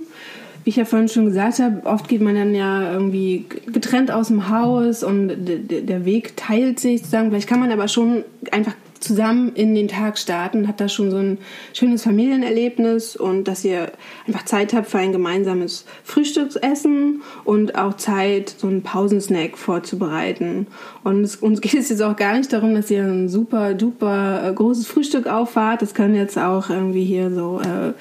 wie 0.64 0.70
ich 0.70 0.76
ja 0.76 0.86
vorhin 0.86 1.08
schon 1.08 1.26
gesagt 1.26 1.58
habe, 1.58 1.84
oft 1.84 2.08
geht 2.08 2.22
man 2.22 2.34
dann 2.34 2.54
ja 2.54 2.92
irgendwie 2.92 3.44
getrennt 3.70 4.10
aus 4.10 4.28
dem 4.28 4.48
Haus 4.48 5.04
und 5.04 5.30
der 5.44 6.04
Weg 6.06 6.36
teilt 6.36 6.80
sich 6.80 7.00
sozusagen. 7.00 7.30
Vielleicht 7.30 7.48
kann 7.48 7.60
man 7.60 7.70
aber 7.70 7.86
schon 7.86 8.24
einfach 8.50 8.74
zusammen 9.04 9.52
in 9.54 9.74
den 9.74 9.88
Tag 9.88 10.18
starten, 10.18 10.66
hat 10.66 10.80
da 10.80 10.88
schon 10.88 11.10
so 11.10 11.18
ein 11.18 11.38
schönes 11.74 12.02
Familienerlebnis 12.02 13.14
und 13.16 13.44
dass 13.44 13.64
ihr 13.64 13.92
einfach 14.26 14.44
Zeit 14.46 14.72
habt 14.72 14.88
für 14.88 14.98
ein 14.98 15.12
gemeinsames 15.12 15.84
Frühstücksessen 16.02 17.22
und 17.44 17.76
auch 17.76 17.94
Zeit, 17.96 18.54
so 18.56 18.66
einen 18.66 18.82
Pausensnack 18.82 19.58
vorzubereiten. 19.58 20.66
Und 21.02 21.22
es, 21.22 21.36
uns 21.36 21.60
geht 21.60 21.74
es 21.74 21.90
jetzt 21.90 22.02
auch 22.02 22.16
gar 22.16 22.36
nicht 22.36 22.52
darum, 22.52 22.74
dass 22.74 22.90
ihr 22.90 23.04
ein 23.04 23.28
super 23.28 23.74
duper 23.74 24.48
äh, 24.48 24.52
großes 24.52 24.86
Frühstück 24.86 25.26
auffahrt. 25.26 25.82
Das 25.82 25.94
können 25.94 26.14
jetzt 26.14 26.38
auch 26.38 26.70
irgendwie 26.70 27.04
hier 27.04 27.30
so 27.30 27.60
äh, 27.60 27.92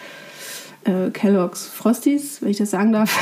äh, 0.85 1.09
Kellogg's 1.11 1.67
Frosties, 1.67 2.41
wenn 2.41 2.49
ich 2.49 2.57
das 2.57 2.71
sagen 2.71 2.91
darf, 2.91 3.17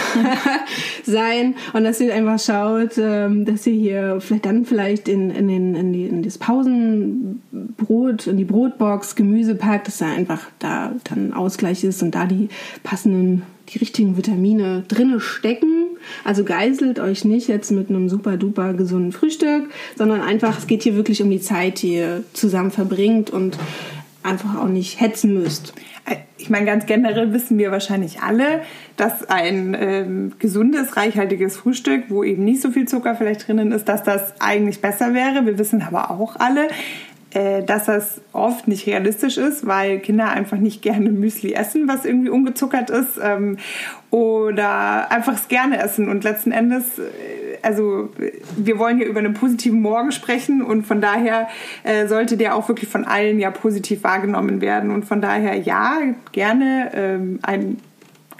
sein. 1.05 1.55
Und 1.73 1.83
dass 1.83 1.99
ihr 1.99 2.13
einfach 2.13 2.39
schaut, 2.39 2.97
ähm, 2.97 3.45
dass 3.45 3.65
ihr 3.67 3.73
hier 3.73 4.21
vielleicht 4.21 4.45
dann 4.45 4.65
vielleicht 4.65 5.07
in, 5.07 5.31
in, 5.31 5.47
den, 5.47 5.75
in, 5.75 5.93
die, 5.93 6.05
in 6.05 6.23
das 6.23 6.37
Pausenbrot, 6.37 8.27
in 8.27 8.37
die 8.37 8.45
Brotbox 8.45 9.15
Gemüse 9.15 9.55
packt, 9.55 9.87
dass 9.87 9.99
da 9.99 10.07
einfach 10.07 10.49
da 10.59 10.93
dann 11.03 11.33
Ausgleich 11.33 11.83
ist 11.83 12.01
und 12.03 12.15
da 12.15 12.25
die 12.25 12.49
passenden, 12.83 13.43
die 13.69 13.79
richtigen 13.79 14.17
Vitamine 14.17 14.83
drinne 14.87 15.19
stecken. 15.19 15.85
Also 16.23 16.43
geißelt 16.43 16.99
euch 16.99 17.25
nicht 17.25 17.47
jetzt 17.47 17.71
mit 17.71 17.89
einem 17.89 18.09
super 18.09 18.37
duper 18.37 18.73
gesunden 18.73 19.11
Frühstück, 19.11 19.69
sondern 19.95 20.21
einfach, 20.21 20.57
es 20.57 20.67
geht 20.67 20.83
hier 20.83 20.95
wirklich 20.95 21.21
um 21.21 21.29
die 21.29 21.41
Zeit, 21.41 21.81
die 21.81 21.95
ihr 21.95 22.23
zusammen 22.33 22.71
verbringt 22.71 23.29
und 23.29 23.57
einfach 24.23 24.57
auch 24.59 24.67
nicht 24.67 24.99
hetzen 24.99 25.33
müsst 25.33 25.73
ich 26.41 26.49
meine, 26.49 26.65
ganz 26.65 26.85
generell 26.85 27.33
wissen 27.33 27.57
wir 27.57 27.71
wahrscheinlich 27.71 28.21
alle, 28.21 28.61
dass 28.97 29.29
ein 29.29 29.77
ähm, 29.79 30.33
gesundes, 30.39 30.97
reichhaltiges 30.97 31.57
Frühstück, 31.57 32.05
wo 32.09 32.23
eben 32.23 32.43
nicht 32.43 32.61
so 32.61 32.71
viel 32.71 32.87
Zucker 32.87 33.15
vielleicht 33.15 33.47
drinnen 33.47 33.71
ist, 33.71 33.87
dass 33.87 34.03
das 34.03 34.33
eigentlich 34.39 34.81
besser 34.81 35.13
wäre. 35.13 35.45
Wir 35.45 35.57
wissen 35.57 35.81
aber 35.81 36.11
auch 36.11 36.35
alle, 36.37 36.67
äh, 36.67 36.71
dass 37.33 37.85
das 37.85 38.21
oft 38.33 38.67
nicht 38.67 38.87
realistisch 38.87 39.37
ist, 39.37 39.65
weil 39.65 39.99
Kinder 39.99 40.29
einfach 40.29 40.57
nicht 40.57 40.81
gerne 40.81 41.09
Müsli 41.09 41.53
essen, 41.53 41.87
was 41.87 42.05
irgendwie 42.05 42.29
ungezuckert 42.29 42.89
ist, 42.89 43.19
ähm, 43.23 43.57
oder 44.09 45.09
einfach 45.11 45.33
es 45.33 45.47
gerne 45.47 45.81
essen. 45.81 46.09
Und 46.09 46.23
letzten 46.23 46.51
Endes, 46.51 46.99
äh, 46.99 47.03
also 47.61 48.09
wir 48.57 48.77
wollen 48.77 48.97
hier 48.97 49.07
über 49.07 49.19
einen 49.19 49.33
positiven 49.33 49.81
Morgen 49.81 50.11
sprechen 50.11 50.61
und 50.61 50.85
von 50.85 50.99
daher 50.99 51.47
äh, 51.83 52.07
sollte 52.07 52.35
der 52.35 52.55
auch 52.55 52.67
wirklich 52.67 52.89
von 52.89 53.05
allen 53.05 53.39
ja 53.39 53.51
positiv 53.51 54.03
wahrgenommen 54.03 54.59
werden. 54.61 54.91
Und 54.91 55.05
von 55.05 55.21
daher 55.21 55.55
ja, 55.55 55.99
gerne 56.33 56.91
ähm, 56.93 57.39
ein 57.43 57.77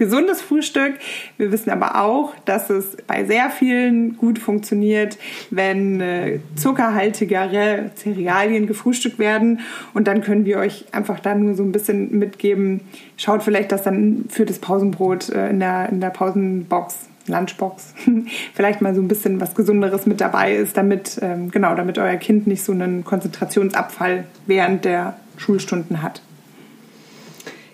gesundes 0.02 0.42
Frühstück. 0.42 0.96
Wir 1.38 1.52
wissen 1.52 1.70
aber 1.70 2.02
auch, 2.02 2.34
dass 2.46 2.72
es 2.72 2.98
bei 3.06 3.24
sehr 3.24 3.52
vielen 3.52 4.18
gut 4.18 4.40
funktioniert, 4.40 5.20
wenn 5.52 6.02
äh, 6.02 6.40
zuckerhaltigere 6.56 7.92
Cerealien 7.96 8.66
gefrühstückt 8.66 9.20
werden. 9.20 9.60
Und 9.94 10.08
dann 10.08 10.22
können 10.22 10.46
wir 10.46 10.58
euch 10.58 10.86
einfach 10.92 11.20
dann 11.20 11.46
nur 11.46 11.54
so 11.54 11.62
ein 11.62 11.72
bisschen 11.72 12.18
mitgeben. 12.18 12.82
Schaut 13.16 13.44
vielleicht, 13.44 13.72
dass 13.72 13.84
dann 13.84 14.26
für 14.28 14.46
das 14.46 14.58
Pausenbrot 14.58 15.30
äh, 15.30 15.52
in, 15.52 15.60
der, 15.60 15.90
in 15.90 16.02
der 16.02 16.10
Pausenbox 16.10 17.08
Lunchbox, 17.28 17.94
vielleicht 18.56 18.82
mal 18.82 18.96
so 18.96 19.02
ein 19.02 19.08
bisschen 19.08 19.40
was 19.40 19.54
Gesunderes 19.54 20.08
mit 20.08 20.20
dabei 20.20 20.56
ist, 20.56 20.76
damit, 20.76 21.20
ähm, 21.22 21.52
genau, 21.52 21.76
damit 21.76 22.00
euer 22.00 22.16
Kind 22.16 22.48
nicht 22.48 22.64
so 22.64 22.72
einen 22.72 23.06
Konzentrationsabfall 23.06 24.24
während 24.48 24.84
der 24.84 25.18
Schulstunden 25.38 26.02
hat. 26.02 26.24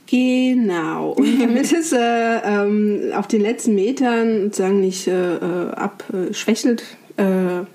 Genau. 0.07 1.11
Und 1.11 1.39
damit 1.41 1.71
es 1.71 1.91
äh, 1.91 1.97
ähm, 1.99 3.11
auf 3.13 3.27
den 3.27 3.41
letzten 3.41 3.75
Metern 3.75 4.45
sozusagen 4.45 4.81
nicht 4.81 5.07
äh, 5.07 5.35
äh 5.35 5.71
abschwächelt, 5.71 6.83
äh, 7.17 7.65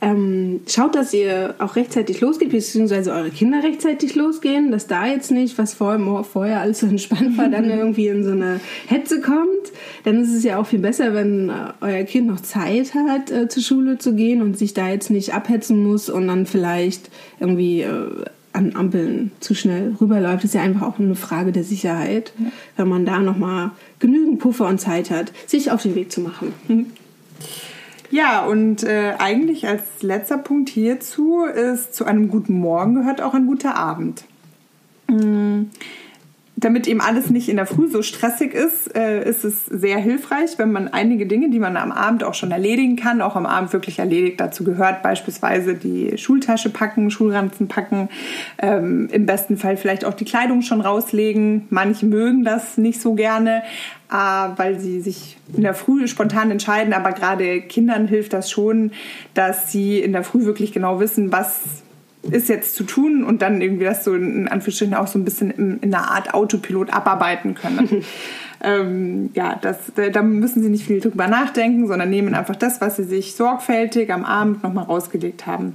ähm, 0.00 0.60
schaut, 0.68 0.94
dass 0.94 1.12
ihr 1.12 1.56
auch 1.58 1.74
rechtzeitig 1.74 2.20
losgeht, 2.20 2.50
beziehungsweise 2.50 3.12
eure 3.12 3.30
Kinder 3.30 3.64
rechtzeitig 3.64 4.14
losgehen, 4.14 4.70
dass 4.70 4.86
da 4.86 5.06
jetzt 5.06 5.32
nicht, 5.32 5.58
was 5.58 5.74
vorher, 5.74 6.22
vorher 6.22 6.60
alles 6.60 6.80
so 6.80 6.86
entspannt 6.86 7.36
war, 7.36 7.48
dann 7.48 7.64
irgendwie 7.70 8.06
in 8.06 8.22
so 8.22 8.30
eine 8.30 8.60
Hetze 8.86 9.20
kommt. 9.20 9.72
Dann 10.04 10.22
ist 10.22 10.32
es 10.32 10.44
ja 10.44 10.58
auch 10.60 10.66
viel 10.66 10.78
besser, 10.78 11.14
wenn 11.14 11.48
äh, 11.48 11.52
euer 11.80 12.04
Kind 12.04 12.28
noch 12.28 12.40
Zeit 12.40 12.94
hat, 12.94 13.32
äh, 13.32 13.48
zur 13.48 13.62
Schule 13.62 13.98
zu 13.98 14.14
gehen 14.14 14.40
und 14.40 14.56
sich 14.56 14.72
da 14.72 14.88
jetzt 14.88 15.10
nicht 15.10 15.34
abhetzen 15.34 15.82
muss 15.82 16.08
und 16.08 16.28
dann 16.28 16.46
vielleicht 16.46 17.10
irgendwie 17.40 17.82
äh, 17.82 18.24
an 18.58 18.74
Ampeln 18.74 19.30
zu 19.40 19.54
schnell 19.54 19.94
rüberläuft. 20.00 20.44
Ist 20.44 20.54
ja 20.54 20.62
einfach 20.62 20.82
auch 20.82 20.98
eine 20.98 21.14
Frage 21.14 21.52
der 21.52 21.64
Sicherheit, 21.64 22.32
ja. 22.38 22.46
wenn 22.76 22.88
man 22.88 23.06
da 23.06 23.20
nochmal 23.20 23.70
genügend 24.00 24.40
Puffer 24.40 24.66
und 24.66 24.80
Zeit 24.80 25.10
hat, 25.10 25.32
sich 25.46 25.70
auf 25.70 25.82
den 25.82 25.94
Weg 25.94 26.12
zu 26.12 26.20
machen. 26.20 26.52
Mhm. 26.66 26.86
Ja, 28.10 28.44
und 28.46 28.84
äh, 28.84 29.14
eigentlich 29.18 29.68
als 29.68 29.82
letzter 30.02 30.38
Punkt 30.38 30.70
hierzu 30.70 31.44
ist, 31.44 31.94
zu 31.94 32.04
einem 32.04 32.28
guten 32.28 32.54
Morgen 32.58 32.94
gehört 32.94 33.20
auch 33.20 33.34
ein 33.34 33.46
guter 33.46 33.76
Abend. 33.76 34.24
Mhm 35.08 35.70
damit 36.60 36.88
eben 36.88 37.00
alles 37.00 37.30
nicht 37.30 37.48
in 37.48 37.56
der 37.56 37.66
Früh 37.66 37.88
so 37.88 38.02
stressig 38.02 38.52
ist, 38.52 38.96
äh, 38.96 39.28
ist 39.28 39.44
es 39.44 39.66
sehr 39.66 39.98
hilfreich, 39.98 40.58
wenn 40.58 40.72
man 40.72 40.88
einige 40.88 41.26
Dinge, 41.26 41.50
die 41.50 41.60
man 41.60 41.76
am 41.76 41.92
Abend 41.92 42.24
auch 42.24 42.34
schon 42.34 42.50
erledigen 42.50 42.96
kann, 42.96 43.22
auch 43.22 43.36
am 43.36 43.46
Abend 43.46 43.72
wirklich 43.72 44.00
erledigt. 44.00 44.40
Dazu 44.40 44.64
gehört 44.64 45.02
beispielsweise 45.02 45.74
die 45.74 46.18
Schultasche 46.18 46.70
packen, 46.70 47.12
Schulranzen 47.12 47.68
packen, 47.68 48.08
ähm, 48.58 49.08
im 49.12 49.24
besten 49.24 49.56
Fall 49.56 49.76
vielleicht 49.76 50.04
auch 50.04 50.14
die 50.14 50.24
Kleidung 50.24 50.62
schon 50.62 50.80
rauslegen. 50.80 51.68
Manche 51.70 52.06
mögen 52.06 52.44
das 52.44 52.76
nicht 52.76 53.00
so 53.00 53.14
gerne, 53.14 53.62
äh, 54.10 54.14
weil 54.14 54.80
sie 54.80 55.00
sich 55.00 55.36
in 55.54 55.62
der 55.62 55.74
Früh 55.74 56.08
spontan 56.08 56.50
entscheiden, 56.50 56.92
aber 56.92 57.12
gerade 57.12 57.60
Kindern 57.60 58.08
hilft 58.08 58.32
das 58.32 58.50
schon, 58.50 58.90
dass 59.34 59.70
sie 59.70 60.00
in 60.00 60.12
der 60.12 60.24
Früh 60.24 60.44
wirklich 60.44 60.72
genau 60.72 60.98
wissen, 60.98 61.30
was 61.30 61.84
ist 62.30 62.48
jetzt 62.48 62.74
zu 62.74 62.84
tun 62.84 63.24
und 63.24 63.42
dann 63.42 63.60
irgendwie 63.60 63.84
das 63.84 64.04
so 64.04 64.14
in 64.14 64.48
Anführungsstrichen 64.48 64.94
auch 64.94 65.06
so 65.06 65.18
ein 65.18 65.24
bisschen 65.24 65.50
in, 65.50 65.78
in 65.80 65.94
einer 65.94 66.10
Art 66.10 66.34
Autopilot 66.34 66.92
abarbeiten 66.92 67.54
können. 67.54 68.04
ähm, 68.62 69.30
ja, 69.34 69.58
das, 69.60 69.78
da 70.12 70.22
müssen 70.22 70.62
sie 70.62 70.68
nicht 70.68 70.86
viel 70.86 71.00
drüber 71.00 71.26
nachdenken, 71.28 71.86
sondern 71.86 72.10
nehmen 72.10 72.34
einfach 72.34 72.56
das, 72.56 72.80
was 72.80 72.96
sie 72.96 73.04
sich 73.04 73.34
sorgfältig 73.34 74.12
am 74.12 74.24
Abend 74.24 74.62
nochmal 74.62 74.84
rausgelegt 74.84 75.46
haben. 75.46 75.74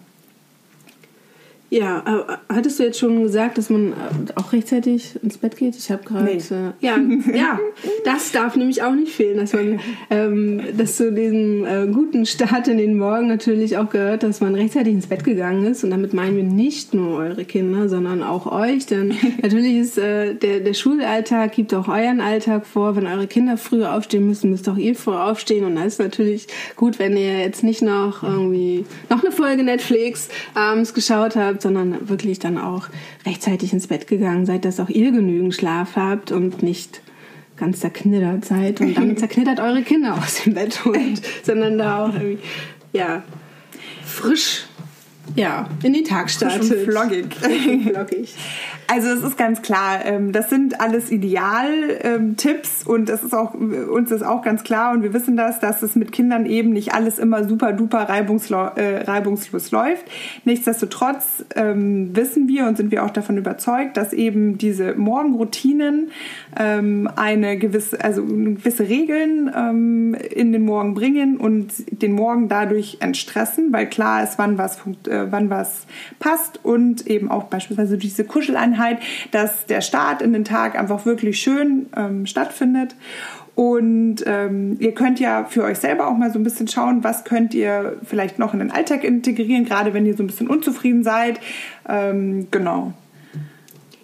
Ja, 1.74 2.04
äh, 2.06 2.54
hattest 2.54 2.78
du 2.78 2.84
jetzt 2.84 3.00
schon 3.00 3.24
gesagt, 3.24 3.58
dass 3.58 3.72
man 3.72 3.94
äh, 3.94 3.94
auch 4.36 4.54
rechtzeitig 4.54 5.18
ins 5.24 5.40
Bett 5.40 5.58
geht? 5.58 5.76
Ich 5.76 5.90
habe 5.90 6.04
gerade. 6.04 6.26
Nee. 6.26 6.34
Äh, 6.34 6.72
ja, 6.82 6.98
ja, 7.36 7.60
das 8.06 8.32
darf 8.32 8.56
nämlich 8.56 8.84
auch 8.84 8.94
nicht 8.94 9.12
fehlen, 9.12 9.40
dass 9.40 9.54
man, 9.54 9.80
ähm, 10.12 10.62
dass 10.78 10.98
zu 10.98 11.12
diesem 11.12 11.66
äh, 11.66 11.88
guten 11.88 12.28
Start 12.28 12.68
in 12.68 12.78
den 12.78 12.96
Morgen 13.00 13.26
natürlich 13.26 13.76
auch 13.78 13.90
gehört, 13.90 14.22
dass 14.22 14.40
man 14.40 14.54
rechtzeitig 14.54 14.94
ins 14.94 15.08
Bett 15.08 15.24
gegangen 15.24 15.66
ist. 15.66 15.84
Und 15.84 15.90
damit 15.90 16.14
meinen 16.14 16.38
wir 16.38 16.44
nicht 16.44 16.94
nur 16.94 17.18
eure 17.18 17.44
Kinder, 17.44 17.90
sondern 17.90 18.22
auch 18.22 18.46
euch. 18.46 18.86
Denn 18.86 19.16
natürlich 19.42 19.78
ist 19.78 19.98
äh, 19.98 20.36
der, 20.36 20.60
der 20.60 20.76
Schulalltag 20.76 21.54
gibt 21.54 21.74
auch 21.74 21.88
euren 21.88 22.22
Alltag 22.22 22.68
vor. 22.68 22.96
Wenn 22.96 23.08
eure 23.08 23.26
Kinder 23.26 23.58
früher 23.58 23.96
aufstehen 23.96 24.28
müssen, 24.28 24.52
müsst 24.52 24.70
auch 24.70 24.78
ihr 24.78 24.94
früher 24.94 25.26
aufstehen. 25.26 25.66
Und 25.66 25.78
da 25.78 25.86
ist 25.86 26.00
natürlich 26.00 26.46
gut, 26.76 27.00
wenn 27.00 27.18
ihr 27.18 27.40
jetzt 27.40 27.64
nicht 27.64 27.82
noch 27.82 28.22
irgendwie 28.22 28.86
noch 29.10 29.24
eine 29.24 29.32
Folge 29.32 29.64
Netflix 29.64 30.30
abends 30.54 30.94
geschaut 30.94 31.36
habt, 31.36 31.63
sondern 31.64 32.08
wirklich 32.10 32.40
dann 32.40 32.58
auch 32.58 32.90
rechtzeitig 33.26 33.74
ins 33.74 33.88
Bett 33.88 34.08
gegangen 34.08 34.46
seid, 34.46 34.66
dass 34.66 34.80
auch 34.80 34.90
ihr 34.90 35.12
genügend 35.12 35.56
Schlaf 35.56 35.96
habt 35.96 36.32
und 36.32 36.62
nicht 36.62 37.02
ganz 37.58 37.80
zerknittert 37.80 38.46
seid 38.46 38.82
und 38.82 38.96
dann 38.96 39.18
zerknittert 39.18 39.60
eure 39.60 39.82
Kinder 39.82 40.16
aus 40.18 40.44
dem 40.44 40.54
Bett 40.54 40.86
holt, 40.86 41.22
sondern 41.44 41.78
da 41.78 42.06
auch 42.06 42.14
irgendwie, 42.14 42.40
ja, 42.94 43.24
frisch 44.06 44.66
ja, 45.36 45.68
in 45.82 45.94
den 45.94 46.04
Tag 46.04 46.30
startet. 46.30 46.66
Schon 46.66 46.78
floggig. 46.80 47.36
floggig. 47.92 48.36
Also 48.88 49.10
es 49.10 49.24
ist 49.24 49.38
ganz 49.38 49.62
klar, 49.62 50.06
ähm, 50.06 50.32
das 50.32 50.50
sind 50.50 50.80
alles 50.82 51.10
Ideal-Tipps 51.10 52.86
und 52.86 53.10
das 53.10 53.24
ist 53.24 53.34
auch, 53.34 53.54
uns 53.54 54.12
ist 54.12 54.24
auch 54.24 54.44
ganz 54.44 54.64
klar 54.64 54.94
und 54.94 55.02
wir 55.02 55.14
wissen 55.14 55.38
das, 55.38 55.60
dass 55.60 55.82
es 55.82 55.96
mit 55.96 56.12
Kindern 56.12 56.46
eben 56.46 56.72
nicht 56.72 56.94
alles 56.94 57.18
immer 57.18 57.48
super 57.48 57.72
duper 57.72 58.08
äh, 58.10 59.04
reibungslos 59.04 59.72
läuft. 59.72 60.06
Nichtsdestotrotz 60.44 61.46
ähm, 61.56 62.16
wissen 62.16 62.48
wir 62.48 62.68
und 62.68 62.78
sind 62.78 62.92
wir 62.92 63.04
auch 63.04 63.10
davon 63.10 63.38
überzeugt, 63.38 63.98
dass 63.98 64.14
eben 64.14 64.58
diese 64.58 64.94
Morgenroutinen 64.96 66.12
ähm, 66.60 67.10
eine 67.16 67.58
gewisse, 67.58 68.04
also 68.04 68.24
gewisse 68.24 68.88
Regeln 68.88 70.14
in 70.14 70.52
den 70.52 70.66
Morgen 70.66 70.94
bringen 70.94 71.38
und 71.38 71.72
den 71.90 72.14
Morgen 72.14 72.50
dadurch 72.50 72.98
entstressen, 73.00 73.72
weil 73.72 73.88
klar 73.88 74.24
ist, 74.24 74.38
wann 74.38 74.58
was 74.58 74.76
funktioniert 74.76 75.13
äh, 75.14 75.32
wann 75.32 75.50
was 75.50 75.86
passt 76.20 76.60
und 76.64 77.08
eben 77.08 77.30
auch 77.32 77.46
beispielsweise 77.46 77.98
diese 77.98 78.26
Kuscheleinheit, 78.26 79.00
dass 79.32 79.66
der 79.68 79.82
Start 79.82 80.22
in 80.22 80.34
den 80.34 80.44
Tag 80.44 80.78
einfach 80.78 81.06
wirklich 81.06 81.40
schön 81.40 81.88
ähm, 81.96 82.26
stattfindet. 82.26 82.96
Und 83.56 84.24
ähm, 84.26 84.78
ihr 84.80 84.94
könnt 84.94 85.20
ja 85.20 85.46
für 85.46 85.64
euch 85.64 85.78
selber 85.78 86.08
auch 86.08 86.18
mal 86.18 86.32
so 86.32 86.40
ein 86.40 86.44
bisschen 86.44 86.68
schauen, 86.68 87.04
was 87.04 87.24
könnt 87.24 87.54
ihr 87.54 87.98
vielleicht 88.04 88.40
noch 88.40 88.54
in 88.54 88.60
den 88.60 88.72
Alltag 88.72 89.04
integrieren, 89.04 89.66
gerade 89.66 89.94
wenn 89.94 90.08
ihr 90.08 90.18
so 90.18 90.24
ein 90.24 90.28
bisschen 90.28 90.48
unzufrieden 90.48 91.04
seid. 91.04 91.40
Ähm, 91.88 92.48
genau. 92.50 92.94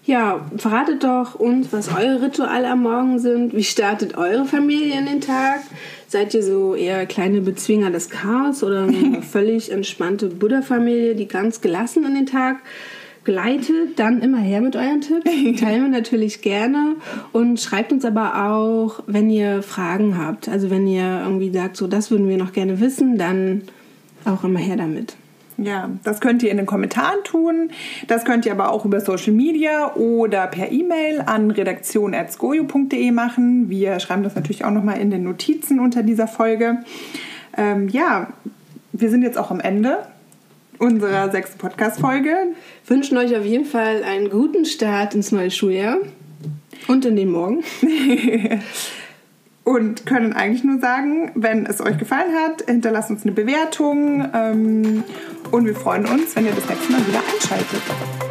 Ja, 0.06 0.46
verratet 0.58 1.04
doch 1.04 1.36
uns, 1.36 1.72
was 1.72 1.96
eure 1.96 2.24
Rituale 2.24 2.70
am 2.70 2.82
Morgen 2.82 3.20
sind. 3.20 3.56
Wie 3.56 3.64
startet 3.64 4.18
eure 4.18 4.46
Familie 4.46 4.98
in 4.98 5.06
den 5.06 5.22
Tag? 5.22 5.62
Seid 6.10 6.34
ihr 6.34 6.42
so 6.42 6.74
eher 6.74 7.06
kleine 7.06 7.40
Bezwinger 7.40 7.92
des 7.92 8.10
Chaos 8.10 8.64
oder 8.64 8.86
eine 8.86 9.22
völlig 9.32 9.72
entspannte 9.72 10.30
Buddha-Familie, 10.30 11.14
die 11.14 11.28
ganz 11.28 11.62
gelassen 11.62 12.04
in 12.04 12.16
den 12.16 12.26
Tag 12.26 12.58
gleitet? 13.26 14.00
Dann 14.00 14.20
immer 14.20 14.40
her 14.40 14.60
mit 14.60 14.76
euren 14.76 15.02
Tipps. 15.02 15.30
Teilen 15.62 15.84
wir 15.84 15.90
natürlich 15.90 16.42
gerne. 16.42 16.96
Und 17.32 17.62
schreibt 17.62 17.92
uns 17.92 18.06
aber 18.06 18.50
auch, 18.50 19.04
wenn 19.06 19.30
ihr 19.30 19.62
Fragen 19.62 20.18
habt. 20.18 20.50
Also 20.50 20.72
wenn 20.72 20.88
ihr 20.88 21.22
irgendwie 21.24 21.52
sagt, 21.52 21.78
so 21.78 21.86
das 21.86 22.10
würden 22.10 22.28
wir 22.28 22.38
noch 22.38 22.54
gerne 22.54 22.80
wissen, 22.80 23.20
dann 23.20 23.62
auch 24.26 24.44
immer 24.44 24.60
her 24.60 24.78
damit. 24.78 25.16
Ja, 25.62 25.90
das 26.04 26.22
könnt 26.22 26.42
ihr 26.44 26.52
in 26.52 26.58
den 26.58 26.66
Kommentaren 26.66 27.24
tun. 27.24 27.72
Das 28.08 28.24
könnt 28.24 28.46
ihr 28.46 28.52
aber 28.52 28.72
auch 28.72 28.86
über 28.86 29.02
Social 29.02 29.34
Media 29.34 29.94
oder 29.96 30.48
per 30.48 30.72
E-Mail 30.72 31.22
an 31.26 31.52
redaktion.skojo.de 31.52 33.12
machen. 33.12 33.70
Wir 33.70 34.00
schreiben 34.00 34.24
das 34.24 34.36
natürlich 34.36 34.64
auch 34.64 34.72
nochmal 34.72 35.00
in 35.00 35.12
den 35.12 35.24
Notizen 35.24 35.80
unter 35.80 36.04
dieser 36.04 36.28
Folge. 36.28 36.80
Ähm, 37.58 37.90
ja, 37.90 38.28
wir 38.94 39.10
sind 39.10 39.24
jetzt 39.24 39.38
auch 39.38 39.52
am 39.52 39.60
Ende 39.60 40.00
unserer 40.78 41.30
sechsten 41.30 41.58
Podcast-Folge. 41.58 42.36
Wünschen 42.88 43.18
euch 43.18 43.36
auf 43.36 43.46
jeden 43.46 43.66
Fall 43.66 44.04
einen 44.04 44.30
guten 44.30 44.66
Start 44.66 45.14
ins 45.14 45.32
neue 45.32 45.52
Schuljahr 45.52 45.98
und 46.88 47.06
in 47.06 47.16
den 47.16 47.30
Morgen. 47.30 47.64
und 49.70 50.06
können 50.06 50.34
eigentlich 50.34 50.64
nur 50.64 50.80
sagen, 50.80 51.32
wenn 51.36 51.66
es 51.66 51.80
euch 51.80 51.98
gefallen 51.98 52.34
hat, 52.34 52.64
hinterlasst 52.68 53.12
uns 53.12 53.24
eine 53.24 53.34
Bewertung 53.34 54.28
ähm, 54.34 55.04
und 55.52 55.66
wir 55.66 55.76
freuen 55.76 56.06
uns, 56.06 56.36
wenn 56.36 56.46
ihr 56.46 56.54
das 56.54 56.68
nächste 56.68 56.92
Mal 56.92 57.06
wieder 57.08 57.20
einschaltet. 57.20 58.29